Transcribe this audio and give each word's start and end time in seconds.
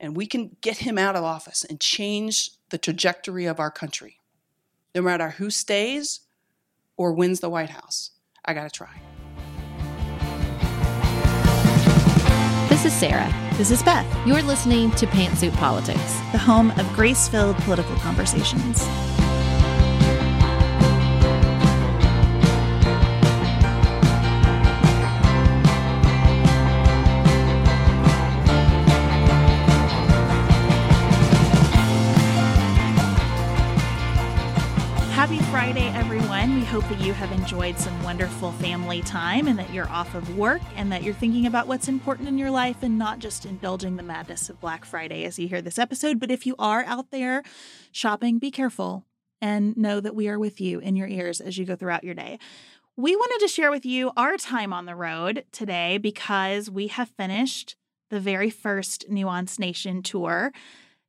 and 0.00 0.16
we 0.16 0.26
can 0.26 0.56
get 0.62 0.78
him 0.78 0.98
out 0.98 1.14
of 1.14 1.22
office 1.22 1.62
and 1.62 1.78
change 1.78 2.52
the 2.70 2.78
trajectory 2.78 3.44
of 3.44 3.60
our 3.60 3.70
country, 3.70 4.18
no 4.94 5.02
matter 5.02 5.30
who 5.30 5.50
stays 5.50 6.20
or 6.96 7.12
wins 7.12 7.40
the 7.40 7.50
White 7.50 7.70
House. 7.70 8.10
I 8.44 8.54
got 8.54 8.64
to 8.64 8.70
try. 8.70 9.00
This 12.68 12.86
is 12.86 12.92
Sarah. 12.94 13.32
This 13.58 13.70
is 13.70 13.82
Beth, 13.82 14.06
You're 14.26 14.40
listening 14.40 14.90
to 14.92 15.06
Pantsuit 15.06 15.52
Politics. 15.56 16.18
the 16.32 16.38
home 16.38 16.70
of 16.72 16.90
grace 16.94 17.28
filled 17.28 17.56
political 17.58 17.94
conversations. 17.96 18.86
Hope 36.80 36.96
that 36.96 37.06
you 37.06 37.12
have 37.12 37.30
enjoyed 37.32 37.78
some 37.78 38.02
wonderful 38.02 38.52
family 38.52 39.02
time 39.02 39.48
and 39.48 39.58
that 39.58 39.70
you're 39.70 39.88
off 39.90 40.14
of 40.14 40.38
work 40.38 40.62
and 40.76 40.90
that 40.90 41.02
you're 41.02 41.12
thinking 41.12 41.44
about 41.44 41.66
what's 41.66 41.88
important 41.88 42.26
in 42.26 42.38
your 42.38 42.50
life 42.50 42.82
and 42.82 42.96
not 42.96 43.18
just 43.18 43.44
indulging 43.44 43.96
the 43.96 44.02
madness 44.02 44.48
of 44.48 44.58
Black 44.60 44.86
Friday 44.86 45.24
as 45.24 45.38
you 45.38 45.46
hear 45.46 45.60
this 45.60 45.78
episode. 45.78 46.18
But 46.18 46.30
if 46.30 46.46
you 46.46 46.54
are 46.58 46.82
out 46.84 47.10
there 47.10 47.42
shopping, 47.92 48.38
be 48.38 48.50
careful 48.50 49.04
and 49.42 49.76
know 49.76 50.00
that 50.00 50.14
we 50.14 50.26
are 50.28 50.38
with 50.38 50.58
you 50.58 50.78
in 50.78 50.96
your 50.96 51.06
ears 51.06 51.38
as 51.38 51.58
you 51.58 51.66
go 51.66 51.76
throughout 51.76 52.02
your 52.04 52.14
day. 52.14 52.38
We 52.96 53.14
wanted 53.14 53.40
to 53.40 53.52
share 53.52 53.70
with 53.70 53.84
you 53.84 54.12
our 54.16 54.38
time 54.38 54.72
on 54.72 54.86
the 54.86 54.96
road 54.96 55.44
today 55.52 55.98
because 55.98 56.70
we 56.70 56.86
have 56.86 57.10
finished 57.10 57.76
the 58.08 58.20
very 58.20 58.48
first 58.48 59.04
Nuance 59.10 59.58
Nation 59.58 60.02
tour. 60.02 60.50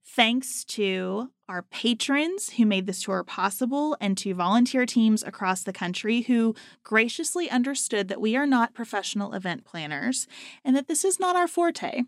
Thanks 0.04 0.66
to 0.66 1.30
our 1.50 1.64
patrons 1.64 2.52
who 2.52 2.66
made 2.66 2.86
this 2.86 3.04
tour 3.04 3.24
possible 3.24 3.98
and 4.00 4.18
to 4.18 4.34
volunteer 4.34 4.86
teams 4.86 5.24
across 5.24 5.64
the 5.64 5.74
country 5.74 6.22
who 6.22 6.56
graciously 6.84 7.50
understood 7.50 8.08
that 8.08 8.22
we 8.22 8.36
are 8.36 8.48
not 8.48 8.74
professional 8.74 9.34
event 9.34 9.66
planners 9.66 10.28
and 10.64 10.76
that 10.76 10.88
this 10.88 11.04
is 11.04 11.20
not 11.20 11.36
our 11.36 11.48
forte. 11.48 12.04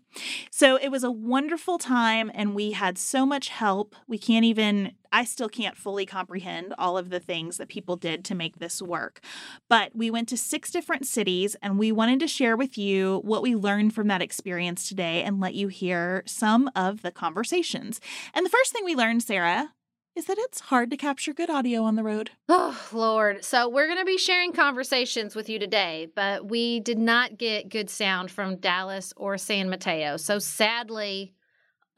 So 0.50 0.76
it 0.76 0.90
was 0.90 1.04
a 1.04 1.10
wonderful 1.10 1.78
time 1.78 2.30
and 2.34 2.54
we 2.54 2.72
had 2.72 2.96
so 2.96 3.26
much 3.26 3.48
help. 3.48 3.94
We 4.06 4.18
can't 4.18 4.44
even, 4.44 4.92
I 5.12 5.24
still 5.24 5.48
can't 5.48 5.76
fully 5.76 6.06
comprehend 6.06 6.74
all 6.78 6.96
of 6.96 7.10
the 7.10 7.20
things 7.20 7.58
that 7.58 7.68
people 7.68 7.96
did 7.96 8.24
to 8.26 8.34
make 8.34 8.58
this 8.58 8.80
work. 8.80 9.20
But 9.68 9.94
we 9.94 10.10
went 10.10 10.28
to 10.30 10.36
six 10.36 10.70
different 10.70 11.06
cities 11.06 11.54
and 11.60 11.78
we 11.78 11.92
wanted 11.92 12.20
to 12.20 12.28
share 12.28 12.56
with 12.56 12.78
you 12.78 13.20
what 13.24 13.42
we 13.42 13.54
learned 13.54 13.94
from 13.94 14.08
that 14.08 14.22
experience 14.22 14.88
today 14.88 15.22
and 15.22 15.40
let 15.40 15.54
you 15.54 15.68
hear 15.68 16.22
some 16.26 16.70
of 16.74 17.02
the 17.02 17.10
conversations. 17.10 18.00
And 18.32 18.46
the 18.46 18.50
first 18.50 18.72
thing 18.72 18.84
we 18.84 18.94
learned, 18.94 19.22
Sarah, 19.34 19.72
is 20.14 20.26
that 20.26 20.38
it's 20.38 20.60
hard 20.60 20.92
to 20.92 20.96
capture 20.96 21.34
good 21.34 21.50
audio 21.50 21.82
on 21.82 21.96
the 21.96 22.04
road. 22.04 22.30
Oh, 22.48 22.80
Lord. 22.92 23.44
So, 23.44 23.68
we're 23.68 23.88
going 23.88 23.98
to 23.98 24.04
be 24.04 24.16
sharing 24.16 24.52
conversations 24.52 25.34
with 25.34 25.48
you 25.48 25.58
today, 25.58 26.06
but 26.14 26.48
we 26.48 26.78
did 26.78 26.98
not 26.98 27.36
get 27.36 27.68
good 27.68 27.90
sound 27.90 28.30
from 28.30 28.58
Dallas 28.58 29.12
or 29.16 29.36
San 29.36 29.68
Mateo. 29.68 30.18
So, 30.18 30.38
sadly, 30.38 31.34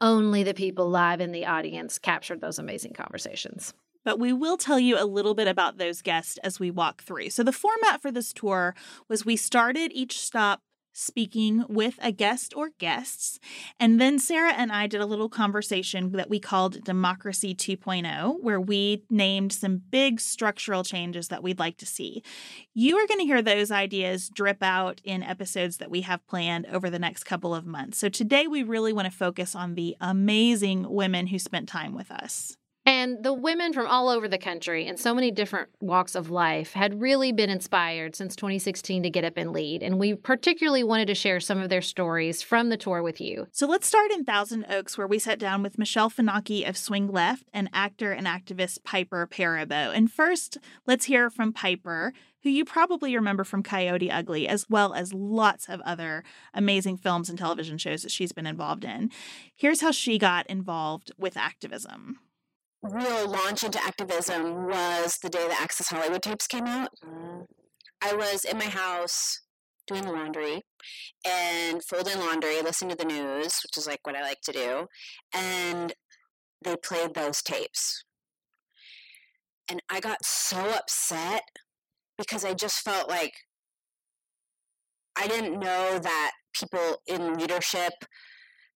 only 0.01 0.41
the 0.41 0.55
people 0.55 0.89
live 0.89 1.21
in 1.21 1.31
the 1.31 1.45
audience 1.45 1.99
captured 1.99 2.41
those 2.41 2.57
amazing 2.57 2.93
conversations. 2.93 3.75
but 4.03 4.19
we 4.19 4.33
will 4.33 4.57
tell 4.57 4.79
you 4.79 4.97
a 4.97 5.05
little 5.05 5.35
bit 5.35 5.47
about 5.47 5.77
those 5.77 6.01
guests 6.01 6.39
as 6.41 6.59
we 6.59 6.71
walk 6.71 7.03
through. 7.03 7.29
So, 7.29 7.43
the 7.43 7.51
format 7.51 8.01
for 8.01 8.11
this 8.11 8.33
tour 8.33 8.73
was 9.07 9.25
we 9.27 9.35
started 9.35 9.91
each 9.93 10.19
stop 10.19 10.61
speaking 10.97 11.63
with 11.69 11.99
a 12.01 12.11
guest 12.11 12.55
or 12.55 12.69
guests. 12.79 13.39
And 13.79 14.01
then 14.01 14.17
Sarah 14.17 14.53
and 14.53 14.71
I 14.71 14.87
did 14.87 14.99
a 14.99 15.05
little 15.05 15.29
conversation 15.29 16.11
that 16.13 16.29
we 16.29 16.39
called 16.39 16.83
Democracy 16.83 17.53
2.0, 17.53 18.41
where 18.41 18.59
we 18.59 19.03
named 19.09 19.53
some 19.53 19.79
big 19.91 20.19
structural 20.19 20.83
changes 20.83 21.27
that 21.27 21.43
we'd 21.43 21.59
like 21.59 21.77
to 21.77 21.85
see. 21.85 22.23
You 22.73 22.97
are 22.97 23.05
going 23.05 23.19
to 23.19 23.25
hear 23.25 23.43
those 23.43 23.69
ideas 23.69 24.27
drip 24.29 24.63
out 24.63 24.99
in 25.03 25.21
episodes 25.21 25.77
that 25.77 25.91
we 25.91 26.01
have 26.01 26.25
planned 26.25 26.65
over 26.65 26.89
the 26.89 26.99
next 26.99 27.25
couple 27.25 27.53
of 27.53 27.67
months. 27.67 27.99
So 27.99 28.09
today 28.09 28.47
we 28.47 28.63
really 28.63 28.91
want 28.91 29.05
to 29.05 29.15
focus 29.15 29.53
on 29.53 29.75
the 29.75 29.95
amazing 30.01 30.89
women 30.89 31.27
who 31.27 31.37
spent 31.37 31.69
time 31.69 31.93
with 31.93 32.09
us. 32.09 32.57
And 32.87 33.21
the 33.21 33.33
women 33.33 33.73
from 33.73 33.85
all 33.85 34.07
over 34.07 34.29
the 34.29 34.37
country 34.37 34.87
in 34.87 34.95
so 34.95 35.13
many 35.13 35.29
different 35.29 35.67
walks 35.81 36.15
of 36.15 36.29
life 36.29 36.71
had 36.71 37.01
really 37.01 37.33
been 37.33 37.49
inspired 37.49 38.15
since 38.15 38.33
2016 38.37 39.03
to 39.03 39.09
get 39.09 39.25
up 39.25 39.35
and 39.35 39.51
lead. 39.51 39.83
And 39.83 39.99
we 39.99 40.15
particularly 40.15 40.85
wanted 40.85 41.07
to 41.07 41.13
share 41.13 41.41
some 41.41 41.59
of 41.59 41.67
their 41.67 41.81
stories 41.81 42.41
from 42.41 42.69
the 42.69 42.77
tour 42.77 43.03
with 43.03 43.19
you. 43.19 43.47
So 43.51 43.67
let's 43.67 43.87
start 43.87 44.11
in 44.11 44.23
Thousand 44.23 44.67
Oaks, 44.69 44.97
where 44.97 45.05
we 45.05 45.19
sat 45.19 45.37
down 45.37 45.63
with 45.63 45.77
Michelle 45.77 46.09
Finocchi 46.09 46.65
of 46.65 46.77
Swing 46.77 47.09
Left 47.09 47.43
and 47.53 47.69
actor 47.73 48.13
and 48.13 48.25
activist 48.25 48.85
Piper 48.85 49.27
Perabo. 49.29 49.93
And 49.93 50.09
first, 50.09 50.57
let's 50.85 51.07
hear 51.07 51.29
from 51.29 51.51
Piper, 51.51 52.13
who 52.43 52.49
you 52.49 52.63
probably 52.63 53.13
remember 53.17 53.43
from 53.43 53.63
Coyote 53.63 54.09
Ugly, 54.09 54.47
as 54.47 54.69
well 54.69 54.93
as 54.93 55.13
lots 55.13 55.67
of 55.67 55.81
other 55.81 56.23
amazing 56.53 56.95
films 56.95 57.29
and 57.29 57.37
television 57.37 57.77
shows 57.77 58.03
that 58.03 58.11
she's 58.11 58.31
been 58.31 58.47
involved 58.47 58.85
in. 58.85 59.11
Here's 59.53 59.81
how 59.81 59.91
she 59.91 60.17
got 60.17 60.47
involved 60.47 61.11
with 61.17 61.35
activism 61.35 62.19
real 62.91 63.29
launch 63.29 63.63
into 63.63 63.83
activism 63.83 64.67
was 64.67 65.17
the 65.21 65.29
day 65.29 65.47
the 65.47 65.59
Access 65.59 65.89
Hollywood 65.89 66.21
tapes 66.21 66.47
came 66.47 66.65
out. 66.65 66.89
Mm. 67.05 67.45
I 68.01 68.13
was 68.15 68.45
in 68.45 68.57
my 68.57 68.65
house 68.65 69.41
doing 69.87 70.05
laundry 70.05 70.61
and 71.25 71.83
folding 71.83 72.19
laundry, 72.19 72.61
listening 72.61 72.91
to 72.91 72.97
the 72.97 73.05
news, 73.05 73.59
which 73.63 73.77
is 73.77 73.87
like 73.87 73.99
what 74.03 74.15
I 74.15 74.21
like 74.21 74.41
to 74.41 74.51
do, 74.51 74.85
and 75.33 75.93
they 76.63 76.75
played 76.75 77.13
those 77.13 77.41
tapes. 77.41 78.03
And 79.69 79.81
I 79.89 79.99
got 79.99 80.23
so 80.23 80.57
upset 80.57 81.43
because 82.17 82.45
I 82.45 82.53
just 82.53 82.81
felt 82.81 83.09
like 83.09 83.33
I 85.17 85.27
didn't 85.27 85.59
know 85.59 85.99
that 85.99 86.31
people 86.53 87.01
in 87.07 87.35
leadership 87.35 87.93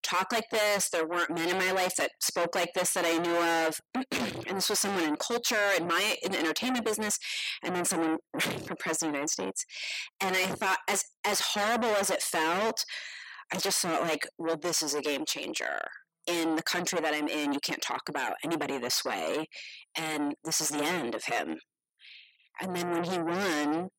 talk 0.04 0.32
like 0.32 0.50
this. 0.50 0.90
There 0.90 1.08
weren't 1.08 1.34
men 1.34 1.50
in 1.50 1.58
my 1.58 1.72
life 1.72 1.96
that 1.98 2.12
spoke 2.20 2.56
like 2.56 2.74
this 2.74 2.94
that 2.94 3.06
I 3.06 3.18
knew 3.18 3.38
of. 3.38 3.80
and 4.48 4.58
this 4.58 4.70
was 4.70 4.80
someone 4.80 5.04
in 5.04 5.16
culture, 5.16 5.72
in 5.78 5.88
my 5.88 6.16
in 6.24 6.32
the 6.32 6.40
entertainment 6.40 6.86
business, 6.86 7.18
and 7.64 7.76
then 7.76 7.86
someone 7.86 8.18
for 8.40 8.76
president 8.76 8.86
of 8.94 9.00
the 9.00 9.06
United 9.08 9.30
States. 9.30 9.66
And 10.22 10.36
I 10.36 10.46
thought, 10.48 10.80
as 10.90 11.04
as 11.26 11.40
horrible 11.40 11.96
as 11.96 12.10
it 12.10 12.22
felt, 12.22 12.84
I 13.54 13.58
just 13.58 13.80
thought 13.80 14.02
like, 14.02 14.28
well, 14.38 14.58
this 14.58 14.82
is 14.82 14.94
a 14.94 15.02
game 15.02 15.26
changer. 15.28 15.80
In 16.28 16.56
the 16.56 16.64
country 16.64 17.00
that 17.02 17.16
I'm 17.16 17.28
in, 17.28 17.52
you 17.52 17.60
can't 17.60 17.82
talk 17.82 18.04
about 18.08 18.34
anybody 18.44 18.78
this 18.78 19.04
way, 19.04 19.48
and 19.98 20.36
this 20.44 20.62
is 20.62 20.70
the 20.70 20.84
end 20.84 21.16
of 21.16 21.24
him. 21.26 21.58
And 22.62 22.76
then 22.76 22.92
when 22.92 23.04
he 23.04 23.18
won, 23.18 23.90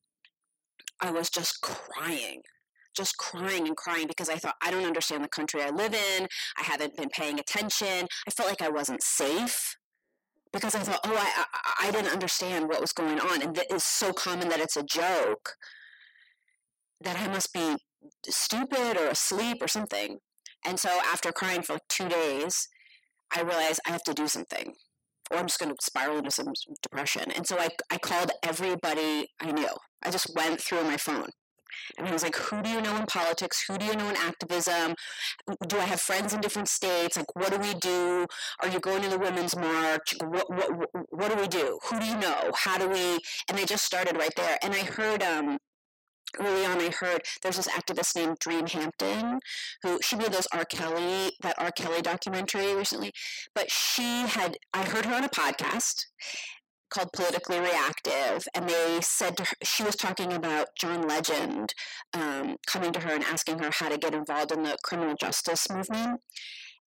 I 1.01 1.11
was 1.11 1.29
just 1.29 1.59
crying 1.61 2.41
just 2.95 3.17
crying 3.17 3.67
and 3.67 3.75
crying 3.75 4.07
because 4.07 4.29
I 4.29 4.35
thought, 4.35 4.55
I 4.61 4.71
don't 4.71 4.85
understand 4.85 5.23
the 5.23 5.29
country 5.29 5.61
I 5.61 5.69
live 5.69 5.93
in. 5.93 6.27
I 6.57 6.63
haven't 6.63 6.95
been 6.95 7.09
paying 7.09 7.39
attention. 7.39 8.07
I 8.27 8.31
felt 8.31 8.49
like 8.49 8.61
I 8.61 8.69
wasn't 8.69 9.03
safe 9.03 9.75
because 10.51 10.75
I 10.75 10.79
thought, 10.79 10.99
oh, 11.03 11.15
I, 11.15 11.43
I, 11.53 11.87
I 11.87 11.91
didn't 11.91 12.11
understand 12.11 12.67
what 12.67 12.81
was 12.81 12.93
going 12.93 13.19
on. 13.19 13.41
And 13.41 13.57
it 13.57 13.71
is 13.71 13.83
so 13.83 14.13
common 14.13 14.49
that 14.49 14.59
it's 14.59 14.77
a 14.77 14.83
joke 14.83 15.55
that 17.01 17.19
I 17.19 17.27
must 17.27 17.53
be 17.53 17.75
stupid 18.27 18.97
or 18.97 19.07
asleep 19.07 19.57
or 19.61 19.67
something. 19.67 20.19
And 20.65 20.79
so 20.79 20.89
after 20.89 21.31
crying 21.31 21.63
for 21.63 21.73
like 21.73 21.87
two 21.89 22.07
days, 22.07 22.67
I 23.35 23.41
realized 23.41 23.81
I 23.87 23.91
have 23.91 24.03
to 24.03 24.13
do 24.13 24.27
something 24.27 24.73
or 25.31 25.37
I'm 25.37 25.47
just 25.47 25.59
going 25.59 25.73
to 25.73 25.77
spiral 25.81 26.17
into 26.17 26.31
some 26.31 26.53
depression. 26.81 27.31
And 27.31 27.47
so 27.47 27.57
I, 27.57 27.69
I 27.89 27.97
called 27.97 28.31
everybody 28.43 29.27
I 29.41 29.51
knew. 29.51 29.69
I 30.03 30.11
just 30.11 30.31
went 30.35 30.61
through 30.61 30.83
my 30.83 30.97
phone 30.97 31.29
and 31.97 32.07
I 32.07 32.11
was 32.11 32.23
like, 32.23 32.35
who 32.35 32.61
do 32.61 32.69
you 32.69 32.81
know 32.81 32.95
in 32.95 33.05
politics? 33.05 33.63
Who 33.67 33.77
do 33.77 33.85
you 33.85 33.95
know 33.95 34.09
in 34.09 34.15
activism? 34.15 34.95
Do 35.67 35.77
I 35.77 35.85
have 35.85 36.01
friends 36.01 36.33
in 36.33 36.41
different 36.41 36.67
states? 36.67 37.17
Like, 37.17 37.35
what 37.35 37.51
do 37.51 37.57
we 37.57 37.73
do? 37.75 38.25
Are 38.61 38.69
you 38.69 38.79
going 38.79 39.01
to 39.03 39.09
the 39.09 39.19
Women's 39.19 39.55
March? 39.55 40.15
What, 40.21 40.49
what, 40.49 40.89
what 41.09 41.31
do 41.31 41.39
we 41.39 41.47
do? 41.47 41.79
Who 41.89 41.99
do 41.99 42.05
you 42.05 42.17
know? 42.17 42.51
How 42.55 42.77
do 42.77 42.87
we? 42.89 43.19
And 43.49 43.57
they 43.57 43.65
just 43.65 43.85
started 43.85 44.17
right 44.17 44.33
there. 44.35 44.57
And 44.63 44.73
I 44.73 44.83
heard, 44.83 45.23
um, 45.23 45.57
early 46.39 46.65
on 46.65 46.79
I 46.79 46.89
heard 46.89 47.21
there's 47.41 47.57
this 47.57 47.67
activist 47.67 48.15
named 48.15 48.39
Dream 48.39 48.65
Hampton 48.67 49.39
who 49.83 49.99
she 50.01 50.15
made 50.15 50.31
those 50.31 50.47
R. 50.51 50.65
Kelly 50.65 51.31
that 51.41 51.55
R. 51.57 51.71
Kelly 51.71 52.01
documentary 52.01 52.75
recently. 52.75 53.11
But 53.53 53.69
she 53.69 54.21
had 54.21 54.57
I 54.73 54.83
heard 54.83 55.05
her 55.05 55.15
on 55.15 55.23
a 55.23 55.29
podcast 55.29 56.05
called 56.93 57.11
Politically 57.13 57.59
Reactive, 57.59 58.45
and 58.53 58.69
they 58.69 58.99
said 59.01 59.39
her, 59.39 59.45
she 59.63 59.83
was 59.83 59.95
talking 59.95 60.33
about 60.33 60.67
John 60.79 61.07
Legend 61.07 61.73
um, 62.13 62.57
coming 62.67 62.91
to 62.93 62.99
her 62.99 63.13
and 63.13 63.23
asking 63.23 63.59
her 63.59 63.71
how 63.71 63.89
to 63.89 63.97
get 63.97 64.13
involved 64.13 64.51
in 64.51 64.63
the 64.63 64.77
criminal 64.83 65.15
justice 65.15 65.67
movement. 65.69 66.21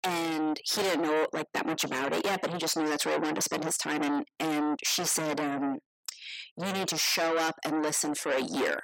And 0.03 0.61
he 0.65 0.83
didn't 0.83 1.03
know 1.03 1.27
like 1.33 1.47
that 1.55 1.67
much 1.67 1.83
about 1.83 2.13
it 2.13 2.27
yet, 2.27 2.41
but 2.43 2.51
he 2.51 2.59
just 2.59 2.77
knew 2.77 2.87
that's 2.87 3.07
where 3.07 3.15
he 3.15 3.21
wanted 3.21 3.37
to 3.37 3.43
spend 3.43 3.65
his 3.65 3.79
time. 3.79 4.03
And 4.03 4.25
and 4.39 4.79
she 4.85 5.05
said, 5.05 5.41
um, 5.41 5.79
"You 6.59 6.73
need 6.73 6.89
to 6.89 6.99
show 6.99 7.39
up 7.39 7.55
and 7.65 7.83
listen 7.83 8.15
for 8.15 8.33
a 8.33 8.43
year." 8.43 8.81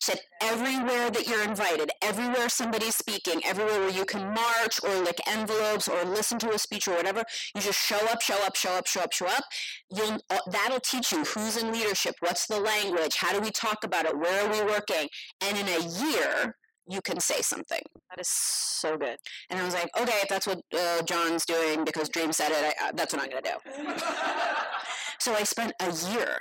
Said 0.00 0.20
everywhere 0.42 1.10
that 1.10 1.26
you're 1.26 1.42
invited, 1.42 1.90
everywhere 2.02 2.48
somebody's 2.48 2.94
speaking, 2.94 3.40
everywhere 3.44 3.80
where 3.80 3.90
you 3.90 4.04
can 4.04 4.32
march 4.34 4.82
or 4.82 4.94
lick 5.02 5.20
envelopes 5.26 5.88
or 5.88 6.04
listen 6.04 6.38
to 6.40 6.52
a 6.52 6.58
speech 6.58 6.88
or 6.88 6.94
whatever, 6.94 7.22
you 7.54 7.60
just 7.60 7.78
show 7.78 7.98
up, 8.08 8.20
show 8.20 8.38
up, 8.44 8.56
show 8.56 8.72
up, 8.72 8.86
show 8.86 9.00
up, 9.00 9.12
show 9.12 9.26
up. 9.26 9.44
You'll 9.90 10.18
uh, 10.30 10.38
that'll 10.50 10.80
teach 10.80 11.12
you 11.12 11.24
who's 11.24 11.56
in 11.56 11.72
leadership, 11.72 12.14
what's 12.20 12.46
the 12.46 12.60
language, 12.60 13.16
how 13.16 13.32
do 13.32 13.40
we 13.40 13.50
talk 13.50 13.84
about 13.84 14.06
it, 14.06 14.16
where 14.18 14.46
are 14.46 14.52
we 14.52 14.62
working, 14.62 15.08
and 15.40 15.58
in 15.58 15.68
a 15.68 16.04
year 16.04 16.56
you 16.86 17.00
can 17.00 17.18
say 17.18 17.40
something. 17.40 17.80
That 18.10 18.20
is 18.20 18.28
so 18.28 18.96
good. 18.96 19.16
And 19.50 19.58
I 19.58 19.64
was 19.64 19.74
like, 19.74 19.88
okay, 19.98 20.18
if 20.22 20.28
that's 20.28 20.46
what 20.46 20.60
uh, 20.76 21.02
John's 21.02 21.46
doing 21.46 21.84
because 21.84 22.08
Dream 22.08 22.32
said 22.32 22.50
it, 22.50 22.74
I, 22.80 22.88
uh, 22.88 22.92
that's 22.94 23.14
what 23.14 23.22
I'm 23.22 23.30
gonna 23.30 23.42
do. 23.42 23.94
so 25.18 25.34
I 25.34 25.44
spent 25.44 25.72
a 25.80 25.90
year 26.12 26.40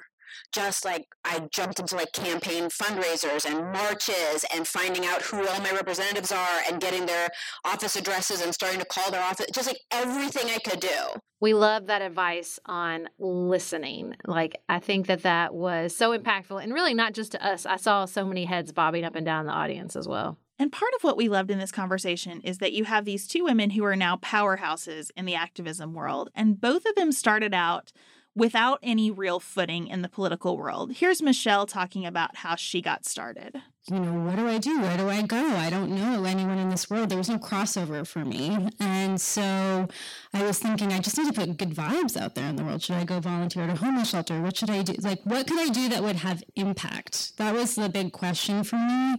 just 0.53 0.85
like 0.85 1.07
I 1.25 1.47
jumped 1.51 1.79
into 1.79 1.95
like 1.95 2.11
campaign 2.13 2.65
fundraisers 2.65 3.45
and 3.45 3.71
marches 3.71 4.45
and 4.53 4.67
finding 4.67 5.05
out 5.05 5.21
who 5.21 5.47
all 5.47 5.59
my 5.61 5.71
representatives 5.71 6.31
are 6.31 6.59
and 6.69 6.79
getting 6.79 7.05
their 7.05 7.29
office 7.65 7.95
addresses 7.95 8.41
and 8.41 8.53
starting 8.53 8.79
to 8.79 8.85
call 8.85 9.11
their 9.11 9.23
office, 9.23 9.47
just 9.53 9.67
like 9.67 9.79
everything 9.91 10.49
I 10.49 10.59
could 10.59 10.79
do. 10.79 11.19
We 11.39 11.53
love 11.53 11.87
that 11.87 12.01
advice 12.01 12.59
on 12.65 13.09
listening. 13.19 14.15
Like, 14.25 14.61
I 14.69 14.79
think 14.79 15.07
that 15.07 15.23
that 15.23 15.53
was 15.53 15.95
so 15.95 16.17
impactful 16.17 16.63
and 16.63 16.73
really 16.73 16.93
not 16.93 17.13
just 17.13 17.33
to 17.33 17.45
us. 17.45 17.65
I 17.65 17.75
saw 17.75 18.05
so 18.05 18.25
many 18.25 18.45
heads 18.45 18.71
bobbing 18.71 19.03
up 19.03 19.15
and 19.15 19.25
down 19.25 19.45
the 19.45 19.51
audience 19.51 19.95
as 19.95 20.07
well. 20.07 20.37
And 20.59 20.71
part 20.71 20.93
of 20.95 21.03
what 21.03 21.17
we 21.17 21.27
loved 21.27 21.51
in 21.51 21.59
this 21.59 21.71
conversation 21.71 22.39
is 22.41 22.59
that 22.59 22.73
you 22.73 22.85
have 22.85 23.03
these 23.03 23.27
two 23.27 23.43
women 23.43 23.71
who 23.71 23.83
are 23.83 23.95
now 23.95 24.15
powerhouses 24.17 25.09
in 25.17 25.25
the 25.25 25.35
activism 25.35 25.93
world. 25.93 26.29
And 26.35 26.61
both 26.61 26.85
of 26.85 26.95
them 26.95 27.11
started 27.11 27.53
out 27.53 27.91
without 28.35 28.79
any 28.81 29.11
real 29.11 29.39
footing 29.39 29.87
in 29.87 30.01
the 30.01 30.09
political 30.09 30.57
world. 30.57 30.93
Here's 30.93 31.21
Michelle 31.21 31.65
talking 31.65 32.05
about 32.05 32.37
how 32.37 32.55
she 32.55 32.81
got 32.81 33.05
started. 33.05 33.61
You 33.89 33.99
know, 33.99 34.25
what 34.25 34.37
do 34.37 34.47
I 34.47 34.59
do? 34.59 34.79
Where 34.79 34.97
do 34.97 35.09
I 35.09 35.21
go? 35.23 35.45
I 35.45 35.69
don't 35.69 35.91
know 35.91 36.23
anyone 36.23 36.57
in 36.57 36.69
this 36.69 36.89
world. 36.89 37.09
There 37.09 37.17
was 37.17 37.29
no 37.29 37.37
crossover 37.37 38.07
for 38.07 38.23
me. 38.23 38.69
And 38.79 39.19
so 39.19 39.87
I 40.33 40.43
was 40.43 40.57
thinking, 40.57 40.93
I 40.93 40.99
just 40.99 41.17
need 41.17 41.27
to 41.27 41.33
put 41.33 41.57
good 41.57 41.71
vibes 41.71 42.15
out 42.19 42.33
there 42.33 42.47
in 42.47 42.55
the 42.55 42.63
world. 42.63 42.81
Should 42.81 42.95
I 42.95 43.03
go 43.03 43.19
volunteer 43.19 43.63
at 43.63 43.69
a 43.69 43.75
homeless 43.75 44.09
shelter? 44.09 44.41
What 44.41 44.55
should 44.55 44.69
I 44.69 44.83
do? 44.83 44.93
Like, 45.01 45.21
what 45.25 45.47
could 45.47 45.59
I 45.59 45.67
do 45.67 45.89
that 45.89 46.01
would 46.01 46.15
have 46.15 46.43
impact? 46.55 47.37
That 47.37 47.53
was 47.53 47.75
the 47.75 47.89
big 47.89 48.13
question 48.13 48.63
for 48.63 48.77
me. 48.77 49.15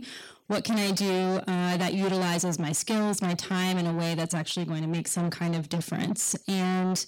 What 0.46 0.64
can 0.64 0.76
I 0.76 0.90
do 0.90 1.40
uh, 1.46 1.76
that 1.76 1.94
utilizes 1.94 2.58
my 2.58 2.72
skills, 2.72 3.22
my 3.22 3.34
time 3.34 3.78
in 3.78 3.86
a 3.86 3.92
way 3.92 4.14
that's 4.14 4.34
actually 4.34 4.66
going 4.66 4.82
to 4.82 4.88
make 4.88 5.08
some 5.08 5.30
kind 5.30 5.54
of 5.54 5.68
difference? 5.68 6.36
And 6.48 7.04